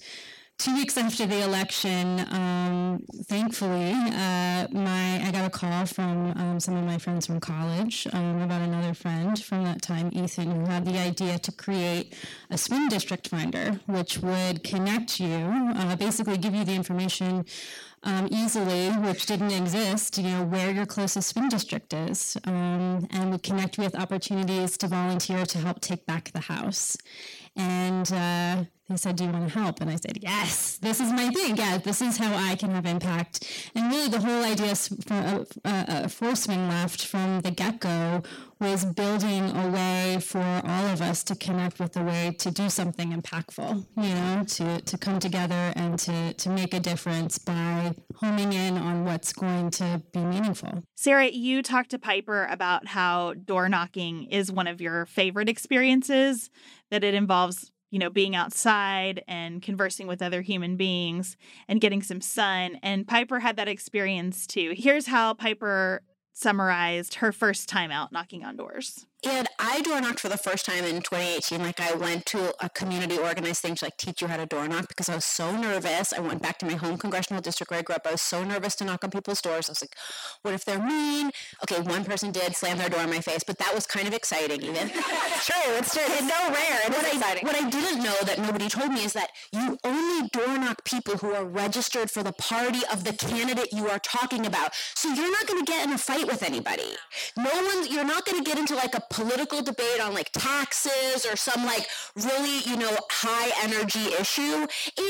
two 0.57 0.73
weeks 0.73 0.97
after 0.97 1.25
the 1.25 1.43
election, 1.43 2.19
um, 2.31 3.03
thankfully, 3.25 3.91
uh, 3.91 4.67
my 4.71 5.21
I 5.23 5.29
got 5.31 5.45
a 5.45 5.49
call 5.49 5.85
from 5.85 6.31
um, 6.35 6.59
some 6.59 6.75
of 6.75 6.83
my 6.83 6.97
friends 6.97 7.27
from 7.27 7.39
college 7.39 8.07
um, 8.11 8.41
about 8.41 8.61
another 8.61 8.93
friend 8.93 9.37
from 9.41 9.63
that 9.65 9.81
time, 9.81 10.09
Ethan, 10.13 10.49
who 10.51 10.65
had 10.65 10.85
the 10.85 10.97
idea 10.97 11.37
to 11.39 11.51
create 11.51 12.15
a 12.49 12.57
swing 12.57 12.89
district 12.89 13.27
finder, 13.27 13.79
which 13.85 14.17
would 14.19 14.63
connect 14.63 15.19
you, 15.19 15.35
uh, 15.75 15.95
basically 15.95 16.37
give 16.37 16.55
you 16.55 16.63
the 16.63 16.73
information. 16.73 17.45
Um, 18.03 18.27
easily, 18.31 18.89
which 18.89 19.25
didn't 19.25 19.51
exist, 19.51 20.19
you 20.19 20.29
know, 20.29 20.43
where 20.43 20.71
your 20.71 20.85
closest 20.85 21.29
swing 21.29 21.49
district 21.49 21.93
is, 21.93 22.37
um, 22.45 23.07
and 23.09 23.31
would 23.31 23.41
connect 23.41 23.77
with 23.79 23.95
opportunities 23.95 24.77
to 24.77 24.87
volunteer 24.87 25.45
to 25.47 25.57
help 25.57 25.81
take 25.81 26.05
back 26.05 26.31
the 26.31 26.39
house. 26.39 26.95
And 27.57 28.09
uh, 28.13 28.65
they 28.87 28.97
said, 28.97 29.15
Do 29.15 29.25
you 29.25 29.31
want 29.31 29.51
to 29.51 29.59
help? 29.59 29.81
And 29.81 29.89
I 29.89 29.95
said, 29.95 30.19
Yes, 30.21 30.77
this 30.77 31.01
is 31.01 31.11
my 31.11 31.29
thing. 31.29 31.57
Yeah, 31.57 31.79
this 31.79 32.01
is 32.01 32.17
how 32.17 32.33
I 32.35 32.55
can 32.55 32.69
have 32.69 32.85
impact. 32.85 33.71
And 33.75 33.91
really, 33.91 34.09
the 34.09 34.19
whole 34.19 34.43
idea 34.43 34.71
of 34.71 35.47
uh, 35.65 35.67
uh, 35.67 36.07
Swing 36.35 36.69
Left 36.69 37.03
from 37.03 37.41
the 37.41 37.51
get 37.51 37.79
go 37.79 38.21
was 38.59 38.85
building 38.85 39.55
a 39.55 39.69
way 39.69 40.19
for 40.21 40.39
all 40.39 40.85
of 40.87 41.01
us 41.01 41.23
to 41.25 41.35
connect 41.35 41.79
with 41.79 41.95
a 41.97 42.03
way 42.03 42.35
to 42.39 42.51
do 42.51 42.69
something 42.69 43.11
impactful, 43.11 43.85
you 43.95 44.13
know, 44.15 44.43
to, 44.47 44.81
to 44.81 44.97
come 44.97 45.19
together 45.19 45.73
and 45.75 45.99
to, 45.99 46.33
to 46.33 46.49
make 46.49 46.73
a 46.73 46.79
difference 46.79 47.37
by 47.37 47.93
homing 48.15 48.53
in 48.53 48.77
on 48.77 49.05
what's 49.05 49.33
going 49.33 49.69
to 49.69 50.01
be 50.13 50.19
meaningful. 50.19 50.83
Sarah, 50.95 51.27
you 51.27 51.61
talked 51.61 51.91
to 51.91 51.99
Piper 51.99 52.45
about 52.45 52.87
how 52.87 53.33
door 53.33 53.69
knocking 53.69 54.23
is 54.25 54.51
one 54.51 54.67
of 54.67 54.81
your 54.81 55.05
favorite 55.05 55.49
experiences, 55.49 56.49
that 56.89 57.03
it 57.03 57.13
involves 57.13 57.71
you 57.89 57.99
know, 57.99 58.09
being 58.09 58.35
outside 58.35 59.23
and 59.27 59.61
conversing 59.61 60.07
with 60.07 60.21
other 60.21 60.41
human 60.41 60.75
beings 60.75 61.37
and 61.69 61.79
getting 61.79 62.01
some 62.01 62.19
sun. 62.19 62.77
And 62.83 63.07
Piper 63.07 63.39
had 63.39 63.55
that 63.55 63.69
experience 63.69 64.45
too. 64.45 64.73
Here's 64.75 65.07
how 65.07 65.33
Piper 65.33 66.01
summarized 66.37 67.15
her 67.15 67.31
first 67.31 67.67
time 67.67 67.89
out 67.89 68.11
knocking 68.11 68.45
on 68.45 68.55
doors. 68.55 69.07
And 69.25 69.47
I 69.57 69.81
door 69.81 69.99
knocked 69.99 70.19
for 70.19 70.29
the 70.29 70.37
first 70.37 70.65
time 70.65 70.83
in 70.83 71.01
2018. 71.01 71.59
Like 71.59 71.79
I 71.79 71.95
went 71.95 72.27
to 72.27 72.53
a 72.63 72.69
community 72.69 73.17
organized 73.17 73.61
thing 73.61 73.73
to 73.75 73.85
like 73.85 73.97
teach 73.97 74.21
you 74.21 74.27
how 74.27 74.37
to 74.37 74.45
door 74.45 74.67
knock 74.67 74.87
because 74.87 75.09
I 75.09 75.15
was 75.15 75.25
so 75.25 75.57
nervous. 75.57 76.13
I 76.13 76.19
went 76.19 76.43
back 76.43 76.59
to 76.59 76.67
my 76.67 76.73
home 76.73 76.97
congressional 76.97 77.41
district 77.41 77.71
where 77.71 77.79
I 77.79 77.81
grew 77.81 77.95
up. 77.95 78.05
I 78.05 78.11
was 78.11 78.21
so 78.21 78.43
nervous 78.43 78.75
to 78.75 78.85
knock 78.85 79.03
on 79.03 79.09
people's 79.09 79.41
doors. 79.41 79.69
I 79.69 79.71
was 79.71 79.81
like, 79.81 79.95
what 80.43 80.53
if 80.53 80.65
they're 80.65 80.79
mean? 80.79 81.31
Okay, 81.63 81.81
one 81.81 82.05
person 82.05 82.31
did 82.31 82.55
slam 82.55 82.77
their 82.77 82.89
door 82.89 83.01
in 83.01 83.09
my 83.09 83.19
face, 83.19 83.43
but 83.43 83.57
that 83.57 83.73
was 83.73 83.87
kind 83.87 84.07
of 84.07 84.13
exciting 84.13 84.61
even. 84.61 84.87
true, 84.89 85.73
it's 85.77 85.93
true. 85.93 86.03
It's 86.05 86.29
so 86.29 86.49
rare. 86.49 86.79
It 86.85 86.91
what 86.91 87.11
exciting. 87.11 87.45
What 87.45 87.55
I 87.55 87.67
didn't 87.67 88.03
know 88.03 88.15
that 88.23 88.37
nobody 88.37 88.69
told 88.69 88.91
me 88.91 89.03
is 89.03 89.13
that 89.13 89.31
you 89.51 89.79
only 89.83 90.29
door 90.29 90.59
knock 90.59 90.85
people 90.85 91.17
who 91.17 91.33
are 91.33 91.43
registered 91.43 92.11
for 92.11 92.21
the 92.21 92.33
party 92.33 92.81
of 92.93 93.03
the 93.03 93.13
candidate 93.13 93.73
you 93.73 93.89
are 93.89 93.99
talking 93.99 94.45
about. 94.45 94.75
So 94.93 95.11
you're 95.11 95.31
not 95.31 95.47
going 95.47 95.65
to 95.65 95.71
get 95.71 95.87
in 95.87 95.93
a 95.93 95.97
fight 95.97 96.27
with 96.27 96.43
anybody. 96.43 96.93
No 97.35 97.49
one, 97.49 97.91
you're 97.91 98.05
not 98.05 98.23
going 98.25 98.43
to 98.43 98.47
get 98.47 98.59
into 98.59 98.75
like 98.75 98.93
a 98.93 99.06
political 99.09 99.61
debate 99.61 100.01
on 100.01 100.13
like 100.13 100.31
taxes 100.31 101.25
or 101.25 101.35
some 101.35 101.65
like 101.65 101.87
really, 102.15 102.59
you 102.59 102.77
know, 102.77 102.95
high 103.11 103.51
energy 103.63 104.13
issue. 104.19 104.67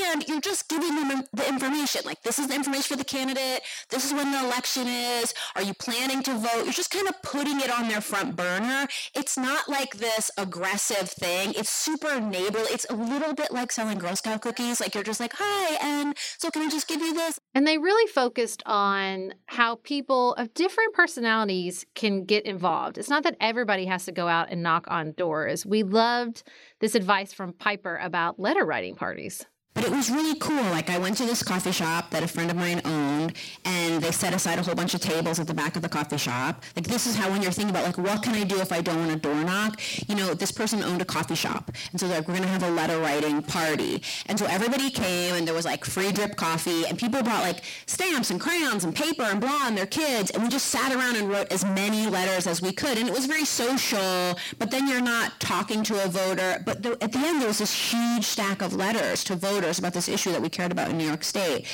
And 0.08 0.26
you're 0.28 0.40
just 0.40 0.68
giving 0.68 0.94
them 1.08 1.24
the 1.32 1.48
information. 1.48 2.02
Like, 2.04 2.22
this 2.22 2.38
is 2.38 2.48
the 2.48 2.54
information 2.54 2.96
for 2.96 2.96
the 2.96 3.04
candidate. 3.04 3.62
This 3.90 4.04
is 4.04 4.12
when 4.12 4.32
the 4.32 4.44
election 4.44 4.86
is. 4.86 5.34
Are 5.56 5.62
you 5.62 5.74
planning 5.74 6.22
to 6.24 6.34
vote? 6.34 6.64
You're 6.64 6.72
just 6.72 6.90
kind 6.90 7.08
of 7.08 7.20
putting 7.22 7.60
it 7.60 7.70
on 7.70 7.88
their 7.88 8.00
front 8.00 8.36
burner. 8.36 8.86
It's 9.14 9.36
not 9.38 9.68
like 9.68 9.96
this 9.98 10.30
aggressive 10.36 11.10
thing. 11.10 11.52
It's 11.56 11.70
super 11.70 12.20
neighborly. 12.20 12.68
It's 12.70 12.86
a 12.90 12.94
little 12.94 13.34
bit 13.34 13.52
like 13.52 13.72
selling 13.72 13.98
Girl 13.98 14.16
Scout 14.16 14.42
cookies. 14.42 14.80
Like, 14.80 14.94
you're 14.94 15.04
just 15.04 15.20
like, 15.20 15.32
hi, 15.34 15.76
and 15.82 16.16
so 16.38 16.50
can 16.50 16.62
I 16.62 16.70
just 16.70 16.88
give 16.88 17.00
you 17.00 17.14
this? 17.14 17.38
And 17.54 17.66
they 17.66 17.78
really 17.78 18.10
focused 18.12 18.62
on 18.66 19.34
how 19.46 19.76
people 19.76 20.34
of 20.34 20.54
different 20.54 20.94
personalities 20.94 21.84
can 21.94 22.24
get 22.24 22.44
involved. 22.44 22.98
It's 22.98 23.08
not 23.08 23.22
that 23.24 23.36
everybody 23.40 23.86
has 23.88 24.04
to 24.06 24.12
go 24.12 24.28
out 24.28 24.48
and 24.50 24.62
knock 24.62 24.86
on 24.88 25.12
doors. 25.12 25.66
We 25.66 25.82
loved 25.82 26.42
this 26.80 26.94
advice 26.94 27.32
from 27.32 27.52
Piper 27.52 27.96
about 27.96 28.38
letter 28.38 28.64
writing 28.64 28.94
parties. 28.94 29.44
But 29.78 29.86
it 29.86 29.92
was 29.92 30.10
really 30.10 30.36
cool. 30.40 30.56
Like 30.56 30.90
I 30.90 30.98
went 30.98 31.16
to 31.18 31.24
this 31.24 31.44
coffee 31.44 31.70
shop 31.70 32.10
that 32.10 32.24
a 32.24 32.26
friend 32.26 32.50
of 32.50 32.56
mine 32.56 32.80
owned, 32.84 33.34
and 33.64 34.02
they 34.02 34.10
set 34.10 34.34
aside 34.34 34.58
a 34.58 34.62
whole 34.64 34.74
bunch 34.74 34.92
of 34.94 35.00
tables 35.00 35.38
at 35.38 35.46
the 35.46 35.54
back 35.54 35.76
of 35.76 35.82
the 35.82 35.88
coffee 35.88 36.16
shop. 36.16 36.64
Like 36.74 36.88
this 36.88 37.06
is 37.06 37.14
how 37.14 37.30
when 37.30 37.42
you're 37.42 37.52
thinking 37.52 37.70
about 37.70 37.84
like 37.84 37.96
what 37.96 38.24
can 38.24 38.34
I 38.34 38.42
do 38.42 38.60
if 38.60 38.72
I 38.72 38.80
don't 38.80 38.98
want 38.98 39.12
a 39.12 39.16
door 39.16 39.36
knock? 39.36 39.80
You 40.08 40.16
know, 40.16 40.34
this 40.34 40.50
person 40.50 40.82
owned 40.82 41.00
a 41.00 41.04
coffee 41.04 41.36
shop, 41.36 41.70
and 41.92 42.00
so 42.00 42.08
like 42.08 42.26
we're 42.26 42.34
gonna 42.34 42.48
have 42.48 42.64
a 42.64 42.70
letter 42.70 42.98
writing 42.98 43.40
party, 43.40 44.02
and 44.26 44.36
so 44.36 44.46
everybody 44.46 44.90
came, 44.90 45.36
and 45.36 45.46
there 45.46 45.54
was 45.54 45.64
like 45.64 45.84
free 45.84 46.10
drip 46.10 46.34
coffee, 46.34 46.84
and 46.86 46.98
people 46.98 47.22
brought 47.22 47.42
like 47.44 47.62
stamps 47.86 48.32
and 48.32 48.40
crayons 48.40 48.82
and 48.82 48.96
paper 48.96 49.22
and 49.22 49.40
blah 49.40 49.68
and 49.68 49.78
their 49.78 49.86
kids, 49.86 50.32
and 50.32 50.42
we 50.42 50.48
just 50.48 50.66
sat 50.66 50.92
around 50.92 51.14
and 51.14 51.30
wrote 51.30 51.52
as 51.52 51.64
many 51.64 52.08
letters 52.08 52.48
as 52.48 52.60
we 52.60 52.72
could, 52.72 52.98
and 52.98 53.08
it 53.08 53.14
was 53.14 53.26
very 53.26 53.44
social. 53.44 54.36
But 54.58 54.72
then 54.72 54.88
you're 54.88 55.00
not 55.00 55.38
talking 55.38 55.84
to 55.84 56.04
a 56.04 56.08
voter, 56.08 56.64
but 56.66 56.84
at 56.84 57.12
the 57.12 57.18
end 57.18 57.42
there 57.42 57.48
was 57.48 57.58
this 57.58 57.92
huge 57.92 58.24
stack 58.24 58.60
of 58.60 58.74
letters 58.74 59.22
to 59.24 59.36
voters 59.36 59.57
about 59.58 59.92
this 59.92 60.08
issue 60.08 60.30
that 60.32 60.40
we 60.40 60.48
cared 60.48 60.72
about 60.72 60.90
in 60.90 60.98
New 60.98 61.06
York 61.06 61.24
State. 61.24 61.66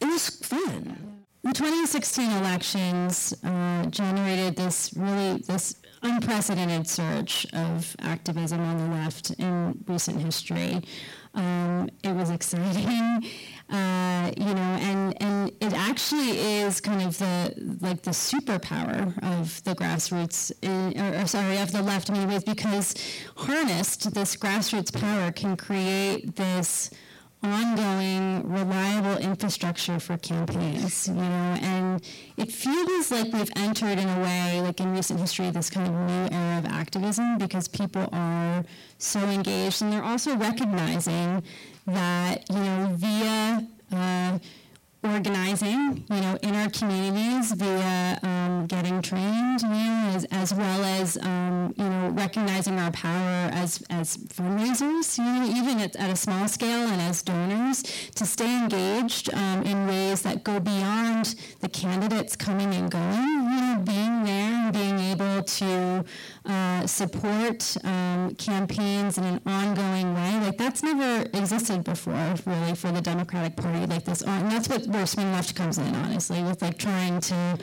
It 0.00 0.06
was 0.06 0.28
fun. 0.28 1.24
The 1.42 1.52
2016 1.52 2.30
elections 2.30 3.34
uh, 3.42 3.86
generated 3.86 4.54
this 4.54 4.92
really 4.94 5.38
this 5.38 5.76
unprecedented 6.02 6.86
surge 6.86 7.46
of 7.52 7.96
activism 8.00 8.60
on 8.60 8.78
the 8.78 8.96
left 8.96 9.30
in 9.38 9.82
recent 9.86 10.20
history. 10.20 10.82
Um, 11.34 11.88
it 12.04 12.14
was 12.14 12.30
exciting, 12.30 13.30
uh, 13.70 14.30
you 14.36 14.54
know, 14.54 14.76
and 14.82 15.22
and 15.22 15.50
it 15.60 15.72
actually 15.72 16.38
is 16.38 16.80
kind 16.80 17.02
of 17.02 17.18
the 17.18 17.54
like 17.80 18.02
the 18.02 18.10
superpower 18.10 19.06
of 19.38 19.64
the 19.64 19.74
grassroots, 19.74 20.52
in, 20.62 21.00
or, 21.00 21.22
or, 21.22 21.26
sorry, 21.26 21.58
of 21.58 21.72
the 21.72 21.82
left 21.82 22.08
in 22.08 22.16
many 22.16 22.26
ways, 22.26 22.44
because 22.44 22.94
harnessed, 23.36 24.12
this 24.14 24.36
grassroots 24.36 24.92
power 24.92 25.32
can 25.32 25.56
create 25.56 26.36
this 26.36 26.90
ongoing, 27.42 28.48
reliable 28.48 29.16
infrastructure 29.18 29.98
for 29.98 30.16
campaigns, 30.18 31.08
you 31.08 31.14
know, 31.14 31.56
and 31.60 32.02
it 32.36 32.52
feels 32.52 33.10
like 33.10 33.32
we've 33.32 33.50
entered 33.56 33.98
in 33.98 34.08
a 34.08 34.20
way, 34.20 34.60
like 34.60 34.80
in 34.80 34.92
recent 34.92 35.18
history, 35.18 35.50
this 35.50 35.68
kind 35.68 35.86
of 35.88 35.92
new 35.92 36.36
era 36.36 36.58
of 36.58 36.66
activism 36.66 37.38
because 37.38 37.66
people 37.68 38.08
are 38.12 38.64
so 38.98 39.20
engaged 39.20 39.82
and 39.82 39.92
they're 39.92 40.04
also 40.04 40.36
recognizing 40.36 41.42
that, 41.86 42.48
you 42.48 42.56
know, 42.56 42.92
via 42.94 43.66
uh, 43.92 44.38
organizing, 45.04 46.04
you 46.08 46.20
know, 46.20 46.38
in 46.42 46.54
our 46.54 46.70
communities 46.70 47.52
via 47.52 48.18
um, 48.22 48.66
getting 48.66 49.02
trained, 49.02 49.60
you 49.62 49.68
know, 49.68 50.12
as, 50.14 50.24
as 50.26 50.54
well 50.54 50.84
as, 50.84 51.18
um, 51.18 51.74
you 51.76 51.84
know, 51.88 52.10
recognizing 52.10 52.78
our 52.78 52.92
power 52.92 53.50
as, 53.52 53.82
as 53.90 54.16
fundraisers, 54.16 55.18
you 55.18 55.24
know, 55.24 55.44
even 55.44 55.80
at, 55.80 55.96
at 55.96 56.10
a 56.10 56.16
small 56.16 56.46
scale 56.46 56.86
and 56.88 57.00
as 57.02 57.22
donors, 57.22 57.82
to 58.14 58.24
stay 58.24 58.62
engaged 58.62 59.32
um, 59.34 59.62
in 59.64 59.86
ways 59.88 60.22
that 60.22 60.44
go 60.44 60.60
beyond 60.60 61.34
the 61.60 61.68
candidates 61.68 62.36
coming 62.36 62.72
and 62.72 62.90
going, 62.90 63.12
you 63.12 63.60
know, 63.60 63.82
being 63.84 64.24
there 64.24 64.52
and 64.52 64.72
being 64.72 64.98
able 65.00 65.42
to 65.42 66.04
uh, 66.44 66.86
support 66.86 67.76
um, 67.84 68.34
campaigns 68.36 69.18
in 69.18 69.24
an 69.24 69.40
ongoing 69.46 70.14
way. 70.14 70.40
Like 70.40 70.58
that's 70.58 70.82
never 70.82 71.22
existed 71.34 71.84
before, 71.84 72.34
really, 72.46 72.74
for 72.74 72.90
the 72.90 73.00
Democratic 73.00 73.56
Party. 73.56 73.86
Like 73.86 74.04
this, 74.04 74.22
and 74.22 74.50
that's 74.50 74.68
what 74.68 74.86
where 74.86 75.06
Swing 75.06 75.30
Left 75.32 75.54
comes 75.54 75.78
in, 75.78 75.94
honestly, 75.94 76.42
with 76.42 76.62
like 76.62 76.78
trying 76.78 77.20
to 77.20 77.58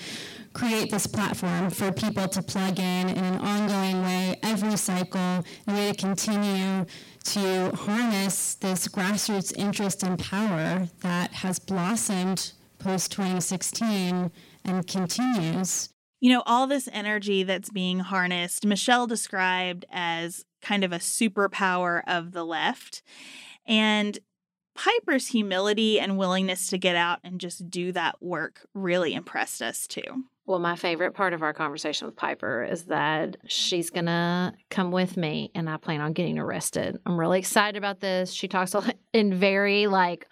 create 0.53 0.89
this 0.91 1.05
platform 1.05 1.69
for 1.69 1.91
people 1.91 2.27
to 2.27 2.41
plug 2.41 2.79
in 2.79 3.09
in 3.09 3.23
an 3.23 3.39
ongoing 3.39 4.01
way 4.03 4.39
every 4.43 4.75
cycle, 4.77 5.43
a 5.67 5.73
way 5.73 5.91
to 5.91 5.97
continue 5.97 6.85
to 7.23 7.71
harness 7.75 8.55
this 8.55 8.87
grassroots 8.87 9.55
interest 9.57 10.03
and 10.03 10.17
power 10.19 10.87
that 11.01 11.31
has 11.31 11.59
blossomed 11.59 12.53
post 12.79 13.11
2016 13.11 14.31
and 14.65 14.87
continues. 14.87 15.89
You 16.19 16.33
know, 16.33 16.43
all 16.45 16.67
this 16.67 16.89
energy 16.91 17.43
that's 17.43 17.69
being 17.69 17.99
harnessed, 17.99 18.65
Michelle 18.65 19.07
described 19.07 19.85
as 19.89 20.45
kind 20.61 20.83
of 20.83 20.91
a 20.91 20.97
superpower 20.99 22.01
of 22.07 22.31
the 22.33 22.43
left. 22.43 23.01
And 23.65 24.19
Piper's 24.75 25.27
humility 25.27 25.99
and 25.99 26.17
willingness 26.17 26.67
to 26.67 26.77
get 26.77 26.95
out 26.95 27.19
and 27.23 27.39
just 27.39 27.69
do 27.69 27.91
that 27.91 28.21
work 28.21 28.65
really 28.73 29.13
impressed 29.13 29.61
us 29.61 29.87
too. 29.87 30.23
Well, 30.45 30.59
my 30.59 30.75
favorite 30.75 31.13
part 31.13 31.33
of 31.33 31.43
our 31.43 31.53
conversation 31.53 32.07
with 32.07 32.15
Piper 32.15 32.63
is 32.63 32.85
that 32.85 33.37
she's 33.45 33.89
going 33.89 34.05
to 34.07 34.53
come 34.69 34.91
with 34.91 35.15
me 35.15 35.51
and 35.53 35.69
I 35.69 35.77
plan 35.77 36.01
on 36.01 36.13
getting 36.13 36.39
arrested. 36.39 36.97
I'm 37.05 37.19
really 37.19 37.39
excited 37.39 37.77
about 37.77 37.99
this. 37.99 38.31
She 38.31 38.47
talks 38.47 38.73
in 39.13 39.33
very 39.33 39.87
like 39.87 40.27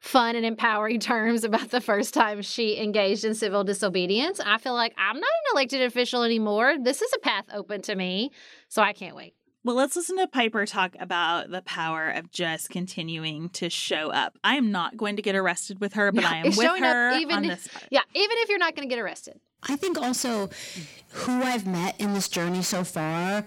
fun 0.00 0.34
and 0.34 0.44
empowering 0.44 0.98
terms 1.00 1.44
about 1.44 1.70
the 1.70 1.80
first 1.80 2.12
time 2.12 2.42
she 2.42 2.80
engaged 2.80 3.24
in 3.24 3.34
civil 3.34 3.62
disobedience. 3.62 4.40
I 4.44 4.58
feel 4.58 4.74
like 4.74 4.94
I'm 4.98 5.16
not 5.16 5.22
an 5.22 5.54
elected 5.54 5.82
official 5.82 6.22
anymore. 6.24 6.76
This 6.80 7.02
is 7.02 7.12
a 7.14 7.18
path 7.20 7.44
open 7.52 7.82
to 7.82 7.94
me. 7.94 8.32
So 8.68 8.82
I 8.82 8.92
can't 8.92 9.14
wait. 9.14 9.34
Well, 9.62 9.76
let's 9.76 9.94
listen 9.94 10.16
to 10.16 10.26
Piper 10.26 10.64
talk 10.64 10.96
about 10.98 11.50
the 11.50 11.60
power 11.60 12.08
of 12.08 12.30
just 12.30 12.70
continuing 12.70 13.50
to 13.50 13.68
show 13.68 14.10
up. 14.10 14.38
I 14.42 14.56
am 14.56 14.72
not 14.72 14.96
going 14.96 15.16
to 15.16 15.22
get 15.22 15.36
arrested 15.36 15.80
with 15.80 15.92
her, 15.94 16.10
but 16.12 16.24
I 16.24 16.38
am 16.38 16.56
with 16.56 16.80
her 16.80 17.12
even 17.18 17.36
on 17.36 17.44
if, 17.44 17.50
this 17.50 17.68
part. 17.68 17.84
Yeah, 17.90 18.00
even 18.14 18.36
if 18.38 18.48
you're 18.48 18.58
not 18.58 18.74
going 18.74 18.88
to 18.88 18.94
get 18.94 19.00
arrested. 19.00 19.38
I 19.62 19.76
think 19.76 19.98
also 19.98 20.48
who 21.10 21.42
I've 21.42 21.66
met 21.66 22.00
in 22.00 22.14
this 22.14 22.28
journey 22.28 22.62
so 22.62 22.84
far, 22.84 23.44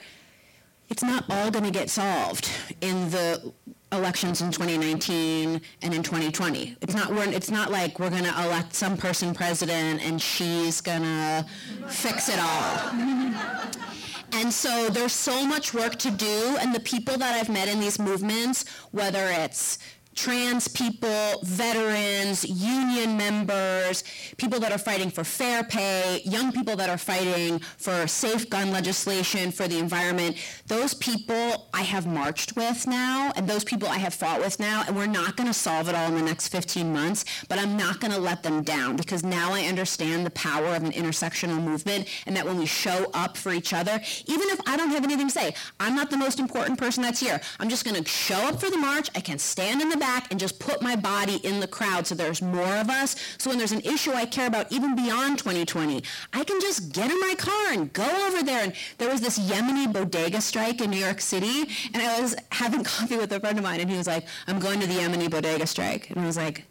it's 0.87 1.01
not 1.01 1.25
all 1.31 1.49
going 1.49 1.65
to 1.65 1.71
get 1.71 1.89
solved 1.89 2.47
in 2.79 3.09
the 3.09 3.51
elections 3.93 4.41
in 4.41 4.51
2019 4.51 5.61
and 5.81 5.93
in 5.93 6.03
2020. 6.03 6.75
It's 6.81 6.95
not 6.95 7.11
we're, 7.11 7.29
it's 7.29 7.51
not 7.51 7.71
like 7.71 7.99
we're 7.99 8.09
going 8.09 8.23
to 8.23 8.43
elect 8.43 8.73
some 8.73 8.97
person 8.97 9.33
president 9.33 10.03
and 10.03 10.21
she's 10.21 10.81
going 10.81 11.03
to 11.03 11.45
fix 11.87 12.29
it 12.29 12.39
all. 12.39 13.59
And 14.35 14.51
so 14.51 14.89
there's 14.89 15.13
so 15.13 15.45
much 15.45 15.75
work 15.75 15.95
to 15.97 16.09
do. 16.09 16.57
And 16.59 16.73
the 16.73 16.79
people 16.79 17.17
that 17.19 17.35
I've 17.35 17.49
met 17.49 17.67
in 17.67 17.79
these 17.79 17.99
movements, 17.99 18.65
whether 18.89 19.27
it's 19.27 19.77
trans 20.15 20.67
people, 20.67 21.41
veterans, 21.43 22.43
union 22.43 23.17
members, 23.17 24.03
people 24.37 24.59
that 24.59 24.71
are 24.71 24.77
fighting 24.77 25.09
for 25.09 25.23
fair 25.23 25.63
pay, 25.63 26.21
young 26.23 26.51
people 26.51 26.75
that 26.75 26.89
are 26.89 26.97
fighting 26.97 27.59
for 27.77 28.07
safe 28.07 28.49
gun 28.49 28.71
legislation, 28.71 29.51
for 29.51 29.67
the 29.67 29.77
environment. 29.77 30.37
Those 30.67 30.93
people 30.93 31.69
I 31.73 31.81
have 31.81 32.05
marched 32.05 32.55
with 32.55 32.87
now, 32.87 33.31
and 33.35 33.47
those 33.47 33.63
people 33.63 33.87
I 33.87 33.97
have 33.97 34.13
fought 34.13 34.39
with 34.39 34.59
now, 34.59 34.83
and 34.87 34.95
we're 34.95 35.05
not 35.05 35.35
going 35.35 35.47
to 35.47 35.53
solve 35.53 35.89
it 35.89 35.95
all 35.95 36.07
in 36.07 36.15
the 36.15 36.21
next 36.21 36.49
15 36.49 36.91
months, 36.91 37.25
but 37.49 37.59
I'm 37.59 37.75
not 37.77 37.99
going 37.99 38.13
to 38.13 38.19
let 38.19 38.43
them 38.43 38.63
down 38.63 38.95
because 38.95 39.23
now 39.23 39.53
I 39.53 39.61
understand 39.61 40.25
the 40.25 40.31
power 40.31 40.75
of 40.75 40.83
an 40.83 40.91
intersectional 40.91 41.61
movement 41.61 42.07
and 42.25 42.35
that 42.35 42.45
when 42.45 42.57
we 42.57 42.65
show 42.65 43.09
up 43.13 43.37
for 43.37 43.51
each 43.51 43.73
other, 43.73 43.99
even 44.25 44.47
if 44.49 44.59
I 44.67 44.77
don't 44.77 44.89
have 44.89 45.03
anything 45.03 45.27
to 45.27 45.33
say, 45.33 45.55
I'm 45.79 45.95
not 45.95 46.09
the 46.09 46.17
most 46.17 46.39
important 46.39 46.77
person 46.79 47.03
that's 47.03 47.19
here. 47.19 47.41
I'm 47.59 47.69
just 47.69 47.85
going 47.85 48.01
to 48.01 48.09
show 48.09 48.47
up 48.47 48.59
for 48.59 48.69
the 48.69 48.77
march. 48.77 49.09
I 49.15 49.19
can 49.19 49.39
stand 49.39 49.81
in 49.81 49.89
the 49.89 49.97
back 50.03 50.29
and 50.31 50.39
just 50.39 50.59
put 50.59 50.81
my 50.81 50.97
body 50.97 51.37
in 51.43 51.61
the 51.61 51.67
crowd 51.67 52.05
so 52.05 52.13
there's 52.13 52.41
more 52.41 52.75
of 52.75 52.89
us. 52.89 53.15
So 53.37 53.49
when 53.49 53.57
there's 53.57 53.71
an 53.71 53.79
issue 53.81 54.11
I 54.11 54.25
care 54.25 54.47
about, 54.47 54.69
even 54.69 54.97
beyond 54.97 55.39
2020, 55.39 56.03
I 56.33 56.43
can 56.43 56.59
just 56.59 56.91
get 56.91 57.09
in 57.09 57.17
my 57.21 57.35
car 57.37 57.71
and 57.71 57.91
go 57.93 58.09
over 58.27 58.43
there. 58.43 58.63
And 58.65 58.73
there 58.97 59.09
was 59.09 59.21
this 59.21 59.39
Yemeni 59.39 59.91
bodega 59.91 60.41
strike 60.41 60.81
in 60.81 60.91
New 60.91 60.97
York 60.97 61.21
City, 61.21 61.69
and 61.93 62.03
I 62.03 62.19
was 62.19 62.35
having 62.51 62.83
coffee 62.93 63.15
with 63.15 63.31
a 63.31 63.39
friend 63.39 63.57
of 63.57 63.63
mine, 63.63 63.79
and 63.79 63.89
he 63.89 63.97
was 63.97 64.07
like, 64.07 64.27
I'm 64.47 64.59
going 64.59 64.81
to 64.81 64.87
the 64.87 64.95
Yemeni 64.95 65.31
bodega 65.31 65.65
strike. 65.65 66.09
And 66.09 66.19
I 66.19 66.25
was 66.25 66.35
like, 66.35 66.65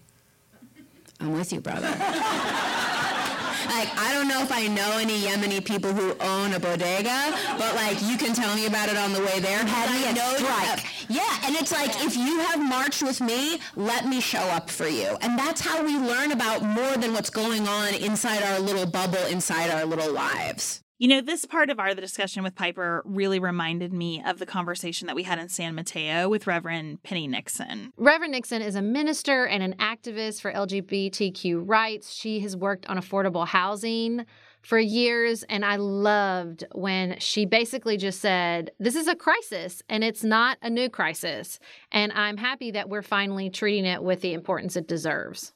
I'm 1.19 1.33
with 1.33 1.53
you, 1.55 1.61
brother. 1.61 1.89
like 3.66 3.88
I 3.99 4.12
don't 4.12 4.28
know 4.28 4.42
if 4.42 4.52
I 4.52 4.66
know 4.66 4.99
any 4.99 5.21
Yemeni 5.21 5.64
people 5.64 5.92
who 5.92 6.14
own 6.21 6.52
a 6.54 6.61
bodega, 6.61 7.37
but 7.59 7.75
like 7.75 8.00
you 8.02 8.16
can 8.16 8.35
tell 8.35 8.54
me 8.54 8.66
about 8.66 8.88
it 8.88 8.97
on 8.97 9.12
the 9.12 9.21
way 9.21 9.40
there. 9.40 9.59
Had 9.64 9.90
me 9.90 10.07
at 10.07 10.38
strike. 10.38 10.85
Yeah, 11.09 11.38
and 11.45 11.54
it's 11.57 11.73
like 11.73 11.90
if 12.02 12.16
you 12.16 12.40
have 12.40 12.61
marched 12.61 13.02
with 13.02 13.21
me, 13.21 13.61
let 13.76 14.07
me 14.07 14.21
show 14.21 14.47
up 14.59 14.71
for 14.71 14.87
you. 14.87 15.16
And 15.21 15.38
that's 15.38 15.61
how 15.61 15.85
we 15.85 15.97
learn 15.99 16.33
about 16.33 16.62
more 16.62 16.97
than 16.97 17.12
what's 17.12 17.31
going 17.31 17.66
on 17.69 17.95
inside 17.95 18.42
our 18.42 18.59
little 18.61 18.87
bubble, 18.87 19.25
inside 19.26 19.71
our 19.71 19.85
little 19.85 20.12
lives. 20.12 20.83
You 21.03 21.09
know, 21.09 21.21
this 21.21 21.45
part 21.45 21.69
of 21.69 21.81
our 21.81 21.95
the 21.95 22.01
discussion 22.01 22.45
with 22.45 22.55
Piper 22.55 23.03
really 23.05 23.41
reminded 23.41 23.93
me 23.93 24.23
of 24.25 24.39
the 24.39 24.47
conversation 24.47 25.09
that 25.09 25.17
we 25.17 25.25
had 25.25 25.41
in 25.41 25.49
San 25.49 25.75
Mateo 25.75 26.29
with 26.29 26.47
Reverend 26.47 27.03
Penny 27.03 27.27
Nixon. 27.27 27.93
Reverend 27.97 28.31
Nixon 28.31 28.63
is 28.63 28.77
a 28.77 28.83
minister 28.83 29.45
and 29.45 29.65
an 29.65 29.75
activist 29.81 30.41
for 30.41 30.53
LGBTQ 30.53 31.69
rights. 31.69 32.13
She 32.13 32.39
has 32.39 32.57
worked 32.57 32.87
on 32.87 32.99
affordable 32.99 33.49
housing 33.49 34.27
for 34.63 34.79
years, 34.79 35.43
and 35.49 35.65
I 35.65 35.75
loved 35.75 36.63
when 36.71 37.19
she 37.19 37.47
basically 37.47 37.97
just 37.97 38.21
said, 38.21 38.71
This 38.79 38.95
is 38.95 39.09
a 39.09 39.17
crisis, 39.17 39.83
and 39.89 40.05
it's 40.05 40.23
not 40.23 40.57
a 40.63 40.71
new 40.71 40.89
crisis. 40.89 41.59
And 41.91 42.13
I'm 42.13 42.37
happy 42.37 42.71
that 42.71 42.89
we're 42.89 43.03
finally 43.03 43.51
treating 43.51 43.87
it 43.87 44.05
with 44.05 44.21
the 44.21 44.35
importance 44.35 44.77
it 44.77 44.87
deserves. 44.87 45.53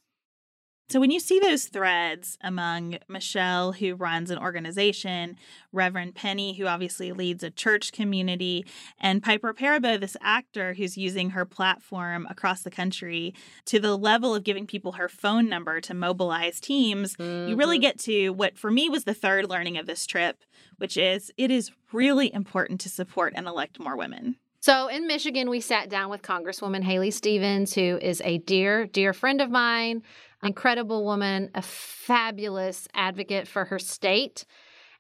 So, 0.89 1.01
when 1.01 1.11
you 1.11 1.19
see 1.19 1.41
those 1.41 1.65
threads 1.65 2.39
among 2.43 2.99
Michelle, 3.09 3.73
who 3.73 3.97
runs 3.97 4.31
an 4.31 4.39
organization, 4.39 5.37
Reverend 5.73 6.15
Penny, 6.15 6.55
who 6.55 6.67
obviously 6.67 7.11
leads 7.11 7.43
a 7.43 7.51
church 7.51 7.91
community, 7.91 8.65
and 9.01 9.21
Piper 9.21 9.53
Perabo, 9.53 9.99
this 9.99 10.17
actor 10.21 10.75
who's 10.75 10.97
using 10.97 11.31
her 11.31 11.45
platform 11.45 12.25
across 12.31 12.63
the 12.63 12.71
country 12.71 13.35
to 13.65 13.81
the 13.81 13.97
level 13.99 14.33
of 14.33 14.45
giving 14.45 14.65
people 14.65 14.93
her 14.93 15.09
phone 15.09 15.49
number 15.49 15.81
to 15.81 15.93
mobilize 15.93 16.61
teams, 16.61 17.17
mm-hmm. 17.17 17.49
you 17.49 17.57
really 17.57 17.81
get 17.81 17.99
to 18.01 18.31
what 18.31 18.57
for 18.57 18.71
me 18.71 18.89
was 18.89 19.03
the 19.05 19.15
third 19.15 19.51
learning 19.51 19.77
of 19.79 19.87
this 19.87 20.07
trip, 20.07 20.45
which 20.77 20.97
is 20.97 21.33
it 21.37 21.51
is 21.51 21.73
really 21.93 22.33
important 22.33 22.81
to 22.83 22.89
support 22.89 23.33
and 23.35 23.49
elect 23.49 23.81
more 23.81 23.97
women. 23.97 24.37
So 24.61 24.89
in 24.89 25.07
Michigan, 25.07 25.51
we 25.51 25.61
sat 25.61 25.89
down 25.89 26.11
with 26.11 26.23
Congresswoman 26.23 26.83
Haley 26.83 27.11
Stevens, 27.11 27.75
who 27.75 27.99
is 27.99 28.21
a 28.25 28.39
dear, 28.39 28.87
dear 28.87 29.13
friend 29.13 29.41
of 29.41 29.51
mine 29.51 30.03
incredible 30.43 31.05
woman, 31.05 31.51
a 31.55 31.63
fabulous 31.63 32.89
advocate 32.95 33.49
for 33.49 33.65
her 33.67 33.79
state. 33.79 34.45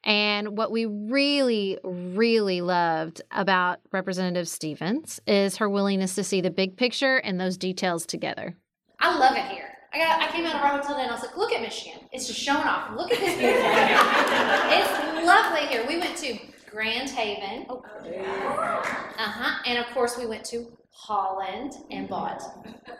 And 0.05 0.57
what 0.57 0.71
we 0.71 0.87
really, 0.87 1.78
really 1.83 2.61
loved 2.61 3.23
about 3.33 3.81
Representative 3.93 4.49
Stevens 4.49 5.21
is 5.26 5.57
her 5.57 5.69
willingness 5.69 6.14
to 6.14 6.25
see 6.25 6.40
the 6.40 6.50
big 6.50 6.76
picture 6.76 7.16
and 7.16 7.40
those 7.40 7.57
details 7.57 8.07
together. 8.07 8.55
I 9.00 9.19
love 9.19 9.37
it 9.37 9.47
here. 9.47 9.76
I 9.93 9.99
got 9.99 10.21
I 10.21 10.30
came 10.30 10.45
out 10.45 10.56
of 10.56 10.60
our 10.60 10.78
hotel 10.78 10.97
and 10.97 11.10
I 11.10 11.15
was 11.15 11.23
like, 11.23 11.37
look 11.37 11.52
at 11.52 11.60
Michigan. 11.60 12.00
It's 12.13 12.26
just 12.26 12.39
showing 12.39 12.63
off. 12.63 12.95
Look 12.97 13.13
at 13.13 13.19
this 13.19 13.37
beautiful 13.37 13.65
It's 14.71 15.26
lovely 15.26 15.67
here. 15.67 15.84
We 15.87 15.99
went 15.99 16.17
to 16.19 16.39
Grand 16.71 17.10
Haven. 17.10 17.67
Oh, 17.69 17.82
uh-huh. 19.19 19.63
And 19.67 19.78
of 19.78 19.87
course 19.95 20.19
we 20.19 20.26
went 20.26 20.45
to 20.47 20.67
Holland 20.99 21.75
and 21.91 22.09
bought 22.09 22.43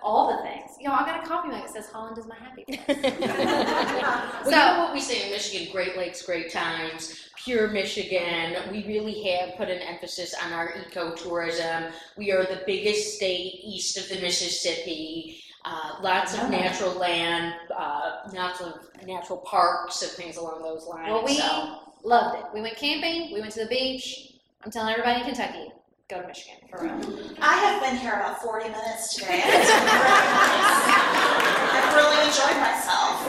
all 0.03 0.37
the 0.37 0.43
things. 0.43 0.73
You 0.79 0.89
know, 0.89 0.95
I 0.95 1.07
got 1.07 1.25
a 1.25 1.27
coffee 1.27 1.49
mug 1.49 1.63
that 1.63 1.71
says 1.71 1.89
Holland 1.89 2.19
is 2.19 2.27
my 2.27 2.37
happy 2.37 2.65
place. 2.65 2.81
well, 2.89 4.45
so, 4.45 4.51
you 4.51 4.57
know 4.57 4.85
what 4.85 4.93
we 4.93 5.01
say 5.01 5.25
in 5.25 5.31
Michigan, 5.31 5.73
Great 5.73 5.97
Lakes, 5.97 6.21
Great 6.23 6.53
Times, 6.53 7.31
pure 7.43 7.69
Michigan. 7.69 8.57
We 8.71 8.87
really 8.87 9.23
have 9.25 9.57
put 9.57 9.71
an 9.71 9.79
emphasis 9.79 10.35
on 10.45 10.53
our 10.53 10.73
ecotourism. 10.73 11.91
We 12.19 12.33
are 12.33 12.45
the 12.45 12.63
biggest 12.67 13.17
state 13.17 13.61
east 13.65 13.97
of 13.97 14.09
the 14.11 14.21
Mississippi. 14.21 15.41
Uh, 15.65 15.97
lots 16.03 16.39
of 16.39 16.51
natural 16.51 16.93
land, 16.93 17.55
uh, 17.77 18.29
lots 18.33 18.61
of 18.61 18.75
natural 19.07 19.39
parks 19.39 20.03
and 20.03 20.13
things 20.13 20.37
along 20.37 20.63
those 20.63 20.87
lines. 20.87 21.11
Well, 21.11 21.25
we 21.25 21.39
so. 21.39 21.79
loved 22.05 22.39
it. 22.39 22.45
We 22.55 22.61
went 22.61 22.77
camping. 22.77 23.33
We 23.33 23.41
went 23.41 23.53
to 23.55 23.65
the 23.65 23.71
beach. 23.71 24.35
I'm 24.63 24.71
telling 24.71 24.93
everybody 24.93 25.21
in 25.21 25.27
Kentucky, 25.27 25.73
go 26.09 26.23
to 26.23 26.29
Michigan 26.29 26.55
for 26.71 26.85
real. 26.85 26.95
I 27.43 27.57
have 27.67 27.83
been 27.83 27.97
here 27.97 28.13
about 28.13 28.41
40 28.41 28.69
minutes 28.69 29.17
today. 29.17 29.43
I've 31.75 31.95
really 31.99 32.23
enjoyed 32.23 32.55
myself. 32.63 33.27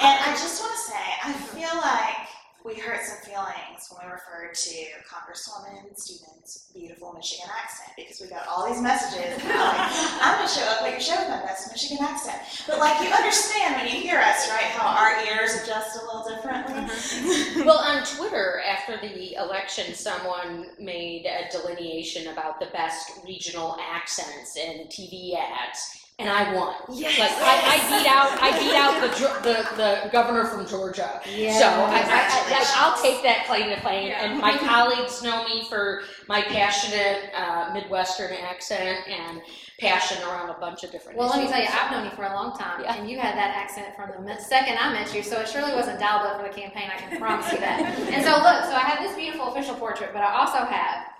and 0.00 0.16
I 0.24 0.32
just 0.40 0.62
want 0.62 0.72
to 0.72 0.78
say, 0.78 0.96
I 1.22 1.32
feel 1.52 1.76
like 1.84 2.28
we 2.64 2.78
hurt 2.78 3.02
some 3.02 3.18
feelings 3.18 3.90
when 3.90 4.06
we 4.06 4.12
referred 4.12 4.54
to 4.54 4.74
Congresswoman 5.10 5.98
Stevens' 5.98 6.70
beautiful 6.72 7.12
Michigan 7.12 7.46
accent 7.50 7.90
because 7.96 8.20
we 8.20 8.28
got 8.28 8.46
all 8.46 8.68
these 8.68 8.80
messages 8.80 9.36
like, 9.44 9.90
I'm 10.22 10.36
going 10.36 10.48
to 10.48 10.54
show 10.54 10.64
up 10.66 10.88
your 10.88 11.00
show 11.00 11.18
with 11.18 11.28
my 11.28 11.42
best 11.42 11.72
Michigan 11.72 12.04
accent. 12.04 12.38
But 12.68 12.78
like 12.78 13.02
you 13.02 13.12
understand 13.12 13.76
when 13.76 13.86
you 13.86 14.00
hear 14.00 14.18
us, 14.18 14.48
right, 14.48 14.70
how 14.78 14.86
our 14.86 15.24
ears 15.24 15.60
adjust 15.62 16.00
a 16.00 16.04
little 16.04 16.24
differently. 16.28 16.74
Mm-hmm. 16.74 17.64
well, 17.64 17.78
on 17.78 18.04
Twitter 18.04 18.62
after 18.68 18.96
the 19.00 19.34
election, 19.34 19.94
someone 19.94 20.66
made 20.78 21.26
a 21.26 21.50
delineation 21.50 22.28
about 22.28 22.60
the 22.60 22.66
best 22.66 23.10
regional 23.24 23.76
accents 23.80 24.56
in 24.56 24.86
TV 24.86 25.34
ads 25.36 26.01
and 26.18 26.28
I 26.28 26.54
won. 26.54 26.74
Yes. 26.92 27.18
Like 27.18 27.30
I, 27.32 27.74
I 27.74 27.78
beat 27.90 28.06
out, 28.06 28.30
I 28.40 28.50
beat 28.58 28.74
out 28.74 28.94
the 29.00 29.48
the, 29.48 29.76
the 29.76 30.10
governor 30.12 30.44
from 30.46 30.66
Georgia. 30.66 31.20
Yeah. 31.28 31.58
So 31.58 31.66
I, 31.66 32.02
I, 32.04 32.88
will 32.88 33.02
take 33.02 33.22
that 33.22 33.46
claim 33.46 33.68
to 33.70 33.80
fame. 33.80 34.08
Yeah. 34.08 34.24
And 34.24 34.40
my 34.40 34.56
colleagues 34.58 35.22
know 35.22 35.44
me 35.44 35.64
for 35.68 36.02
my 36.28 36.42
passionate 36.42 37.30
uh, 37.34 37.70
Midwestern 37.72 38.32
accent 38.32 39.08
and 39.08 39.42
passion 39.80 40.22
around 40.28 40.50
a 40.50 40.58
bunch 40.60 40.84
of 40.84 40.92
different. 40.92 41.18
Well, 41.18 41.28
issues. 41.30 41.50
let 41.50 41.58
me 41.58 41.66
tell 41.66 41.74
you, 41.74 41.80
I've 41.80 41.90
known 41.90 42.04
you 42.04 42.14
for 42.14 42.24
a 42.24 42.34
long 42.34 42.56
time, 42.56 42.82
yeah. 42.82 42.94
and 42.94 43.10
you 43.10 43.18
had 43.18 43.36
that 43.36 43.56
accent 43.56 43.96
from 43.96 44.24
the 44.24 44.38
second 44.38 44.78
I 44.78 44.92
met 44.92 45.14
you. 45.14 45.22
So 45.22 45.40
it 45.40 45.48
surely 45.48 45.74
wasn't 45.74 45.98
dialed 45.98 46.26
up 46.26 46.40
for 46.40 46.48
the 46.48 46.54
campaign. 46.54 46.90
I 46.92 46.98
can 46.98 47.18
promise 47.18 47.50
you 47.50 47.58
that. 47.58 47.80
and 48.12 48.22
so 48.22 48.30
look, 48.30 48.64
so 48.64 48.74
I 48.76 48.84
have 48.86 49.02
this 49.02 49.16
beautiful 49.16 49.48
official 49.48 49.74
portrait, 49.74 50.10
but 50.12 50.22
I 50.22 50.34
also 50.34 50.58
have 50.58 51.11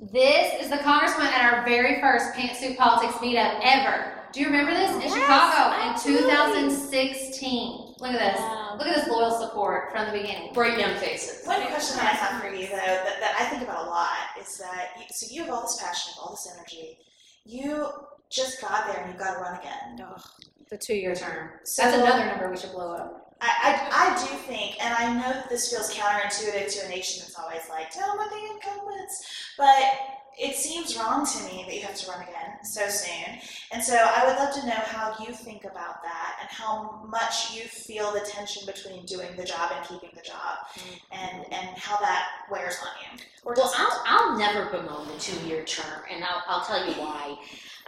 this 0.00 0.62
is 0.62 0.70
the 0.70 0.78
congressman 0.78 1.26
at 1.26 1.52
our 1.52 1.64
very 1.64 2.00
first 2.00 2.32
Pantsuit 2.34 2.76
Politics 2.76 3.14
meetup 3.14 3.60
ever. 3.62 4.14
Do 4.32 4.40
you 4.40 4.46
remember 4.46 4.72
this? 4.72 4.94
In 4.94 5.00
yes, 5.00 5.14
Chicago 5.14 5.88
in 5.88 6.16
2016. 6.16 7.94
Look 7.98 8.12
at 8.12 8.18
this. 8.18 8.38
Wow. 8.38 8.76
Look 8.78 8.86
at 8.86 8.94
this 8.94 9.08
loyal 9.08 9.32
support 9.32 9.90
from 9.90 10.06
the 10.06 10.12
beginning. 10.12 10.52
Bright 10.52 10.78
young 10.78 10.94
faces. 10.98 11.44
One 11.44 11.60
question 11.66 11.96
that 11.96 12.12
I 12.12 12.16
have 12.16 12.40
for 12.40 12.48
you, 12.54 12.68
though, 12.68 12.76
that, 12.76 13.16
that 13.18 13.36
I 13.40 13.46
think 13.46 13.62
about 13.62 13.86
a 13.86 13.90
lot 13.90 14.08
is 14.40 14.56
that, 14.58 14.90
you, 14.98 15.04
so 15.10 15.26
you 15.34 15.42
have 15.42 15.52
all 15.52 15.62
this 15.62 15.82
passion, 15.82 16.12
all 16.22 16.30
this 16.30 16.48
energy. 16.54 16.98
You 17.44 17.88
just 18.30 18.60
got 18.60 18.86
there 18.86 19.02
and 19.02 19.12
you 19.12 19.18
got 19.18 19.34
to 19.34 19.40
run 19.40 19.58
again. 19.58 20.00
Oh, 20.02 20.22
the 20.70 20.78
two-year 20.78 21.16
term. 21.16 21.50
So 21.64 21.82
That's 21.82 21.96
another 21.96 22.26
number 22.26 22.50
we 22.50 22.56
should 22.56 22.72
blow 22.72 22.92
up. 22.92 23.27
I, 23.40 23.50
I, 23.92 24.10
I 24.10 24.18
do 24.18 24.36
think, 24.50 24.82
and 24.84 24.94
I 24.94 25.14
know 25.14 25.32
that 25.32 25.48
this 25.48 25.70
feels 25.70 25.94
counterintuitive 25.94 26.72
to 26.72 26.86
a 26.86 26.88
nation 26.88 27.22
that's 27.22 27.38
always 27.38 27.62
like, 27.70 27.90
tell 27.90 28.08
them 28.08 28.16
what 28.18 28.30
the 28.30 28.54
incumbents, 28.54 29.54
but 29.56 29.84
it 30.40 30.54
seems 30.54 30.96
wrong 30.96 31.26
to 31.26 31.44
me 31.44 31.64
that 31.66 31.74
you 31.74 31.82
have 31.82 31.96
to 31.96 32.10
run 32.10 32.22
again 32.22 32.62
so 32.62 32.88
soon. 32.88 33.38
And 33.72 33.82
so 33.82 33.96
I 33.96 34.24
would 34.24 34.36
love 34.36 34.54
to 34.54 34.66
know 34.66 34.72
how 34.74 35.16
you 35.24 35.32
think 35.32 35.64
about 35.64 36.02
that 36.02 36.38
and 36.40 36.48
how 36.48 37.04
much 37.08 37.52
you 37.54 37.62
feel 37.62 38.12
the 38.12 38.20
tension 38.20 38.64
between 38.64 39.04
doing 39.04 39.34
the 39.36 39.44
job 39.44 39.72
and 39.74 39.84
keeping 39.86 40.10
the 40.14 40.22
job 40.22 40.58
mm-hmm. 40.74 40.94
and, 41.12 41.52
and 41.52 41.76
how 41.76 41.98
that 41.98 42.28
wears 42.50 42.76
on 42.82 43.16
you. 43.16 43.24
Well. 43.44 43.72
I'll, 43.76 44.02
I'll 44.06 44.38
never 44.38 44.66
bemoan 44.66 45.08
the 45.08 45.18
two-year 45.18 45.64
term, 45.64 46.02
and 46.10 46.22
I'll, 46.22 46.42
I'll 46.46 46.64
tell 46.64 46.86
you 46.86 46.92
why. 46.92 47.38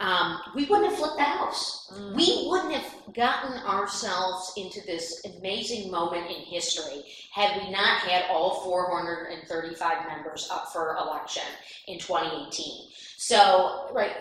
Um, 0.01 0.39
we 0.55 0.65
wouldn't 0.65 0.89
have 0.89 0.97
flipped 0.97 1.17
the 1.17 1.23
house. 1.23 1.93
We 2.15 2.47
wouldn't 2.49 2.73
have 2.73 3.13
gotten 3.13 3.53
ourselves 3.67 4.51
into 4.57 4.81
this 4.81 5.21
amazing 5.37 5.91
moment 5.91 6.25
in 6.25 6.41
history 6.41 7.03
had 7.31 7.61
we 7.61 7.69
not 7.69 7.99
had 7.99 8.25
all 8.31 8.61
435 8.63 10.07
members 10.07 10.49
up 10.51 10.73
for 10.73 10.95
election 10.95 11.43
in 11.87 11.99
2018. 11.99 12.87
So, 13.17 13.89
right, 13.93 14.15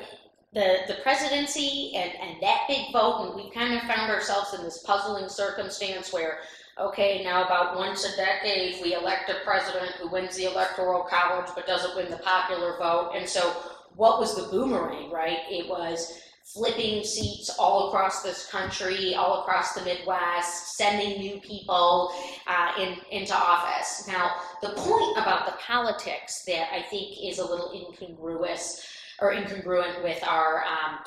the 0.53 0.81
the 0.87 0.99
presidency 1.03 1.93
and, 1.97 2.12
and 2.21 2.43
that 2.43 2.64
big 2.69 2.93
vote, 2.93 3.29
and 3.29 3.43
we've 3.43 3.55
kind 3.55 3.73
of 3.73 3.81
found 3.83 4.11
ourselves 4.12 4.53
in 4.53 4.62
this 4.62 4.83
puzzling 4.83 5.31
circumstance 5.31 6.12
where 6.12 6.40
okay, 6.79 7.23
now 7.25 7.45
about 7.45 7.77
once 7.77 8.05
a 8.05 8.16
decade 8.16 8.83
we 8.83 8.95
elect 8.95 9.31
a 9.31 9.45
president 9.45 9.93
who 9.93 10.09
wins 10.09 10.37
the 10.37 10.45
electoral 10.45 11.03
college 11.03 11.51
but 11.55 11.66
doesn't 11.66 11.97
win 11.97 12.11
the 12.11 12.19
popular 12.19 12.77
vote. 12.79 13.12
And 13.14 13.29
so, 13.29 13.55
what 13.96 14.18
was 14.18 14.35
the 14.35 14.50
boomerang, 14.50 15.11
right? 15.11 15.38
It 15.48 15.68
was 15.68 16.20
flipping 16.44 17.05
seats 17.05 17.50
all 17.59 17.88
across 17.88 18.22
this 18.22 18.48
country, 18.50 19.14
all 19.14 19.42
across 19.42 19.74
the 19.74 19.83
Midwest, 19.83 20.76
sending 20.76 21.20
new 21.20 21.40
people 21.40 22.12
uh, 22.46 22.72
in, 22.81 22.96
into 23.11 23.35
office. 23.35 24.09
Now, 24.09 24.33
the 24.61 24.70
point 24.70 25.18
about 25.18 25.46
the 25.46 25.53
politics 25.61 26.42
that 26.46 26.72
I 26.72 26.83
think 26.83 27.18
is 27.22 27.38
a 27.38 27.44
little 27.44 27.72
incongruous 27.72 28.87
or 29.20 29.33
incongruent 29.33 30.03
with 30.03 30.26
our 30.26 30.64
um, 30.64 30.98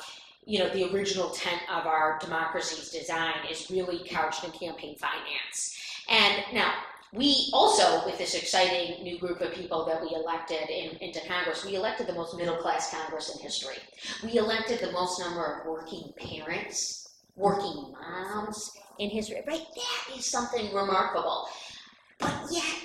you 0.46 0.58
know, 0.58 0.68
the 0.70 0.92
original 0.92 1.30
tent 1.30 1.62
of 1.70 1.86
our 1.86 2.18
democracy's 2.20 2.90
design 2.90 3.34
is 3.50 3.70
really 3.70 4.06
couched 4.06 4.44
in 4.44 4.50
campaign 4.50 4.96
finance. 4.96 5.78
And 6.08 6.44
now, 6.52 6.74
we 7.14 7.48
also, 7.52 8.04
with 8.04 8.18
this 8.18 8.34
exciting 8.34 9.04
new 9.04 9.18
group 9.18 9.40
of 9.40 9.52
people 9.52 9.86
that 9.86 10.02
we 10.02 10.08
elected 10.16 10.68
in, 10.68 10.96
into 10.96 11.20
Congress, 11.28 11.64
we 11.64 11.76
elected 11.76 12.08
the 12.08 12.12
most 12.12 12.36
middle 12.36 12.56
class 12.56 12.90
Congress 12.90 13.34
in 13.34 13.40
history. 13.40 13.76
We 14.24 14.38
elected 14.38 14.80
the 14.80 14.90
most 14.90 15.20
number 15.20 15.44
of 15.44 15.66
working 15.66 16.12
parents, 16.16 17.20
working 17.36 17.92
moms 17.92 18.72
in 18.98 19.10
history. 19.10 19.42
Right? 19.46 19.64
That 19.76 20.18
is 20.18 20.26
something 20.26 20.74
remarkable. 20.74 21.46
But 22.18 22.34
yet, 22.50 22.82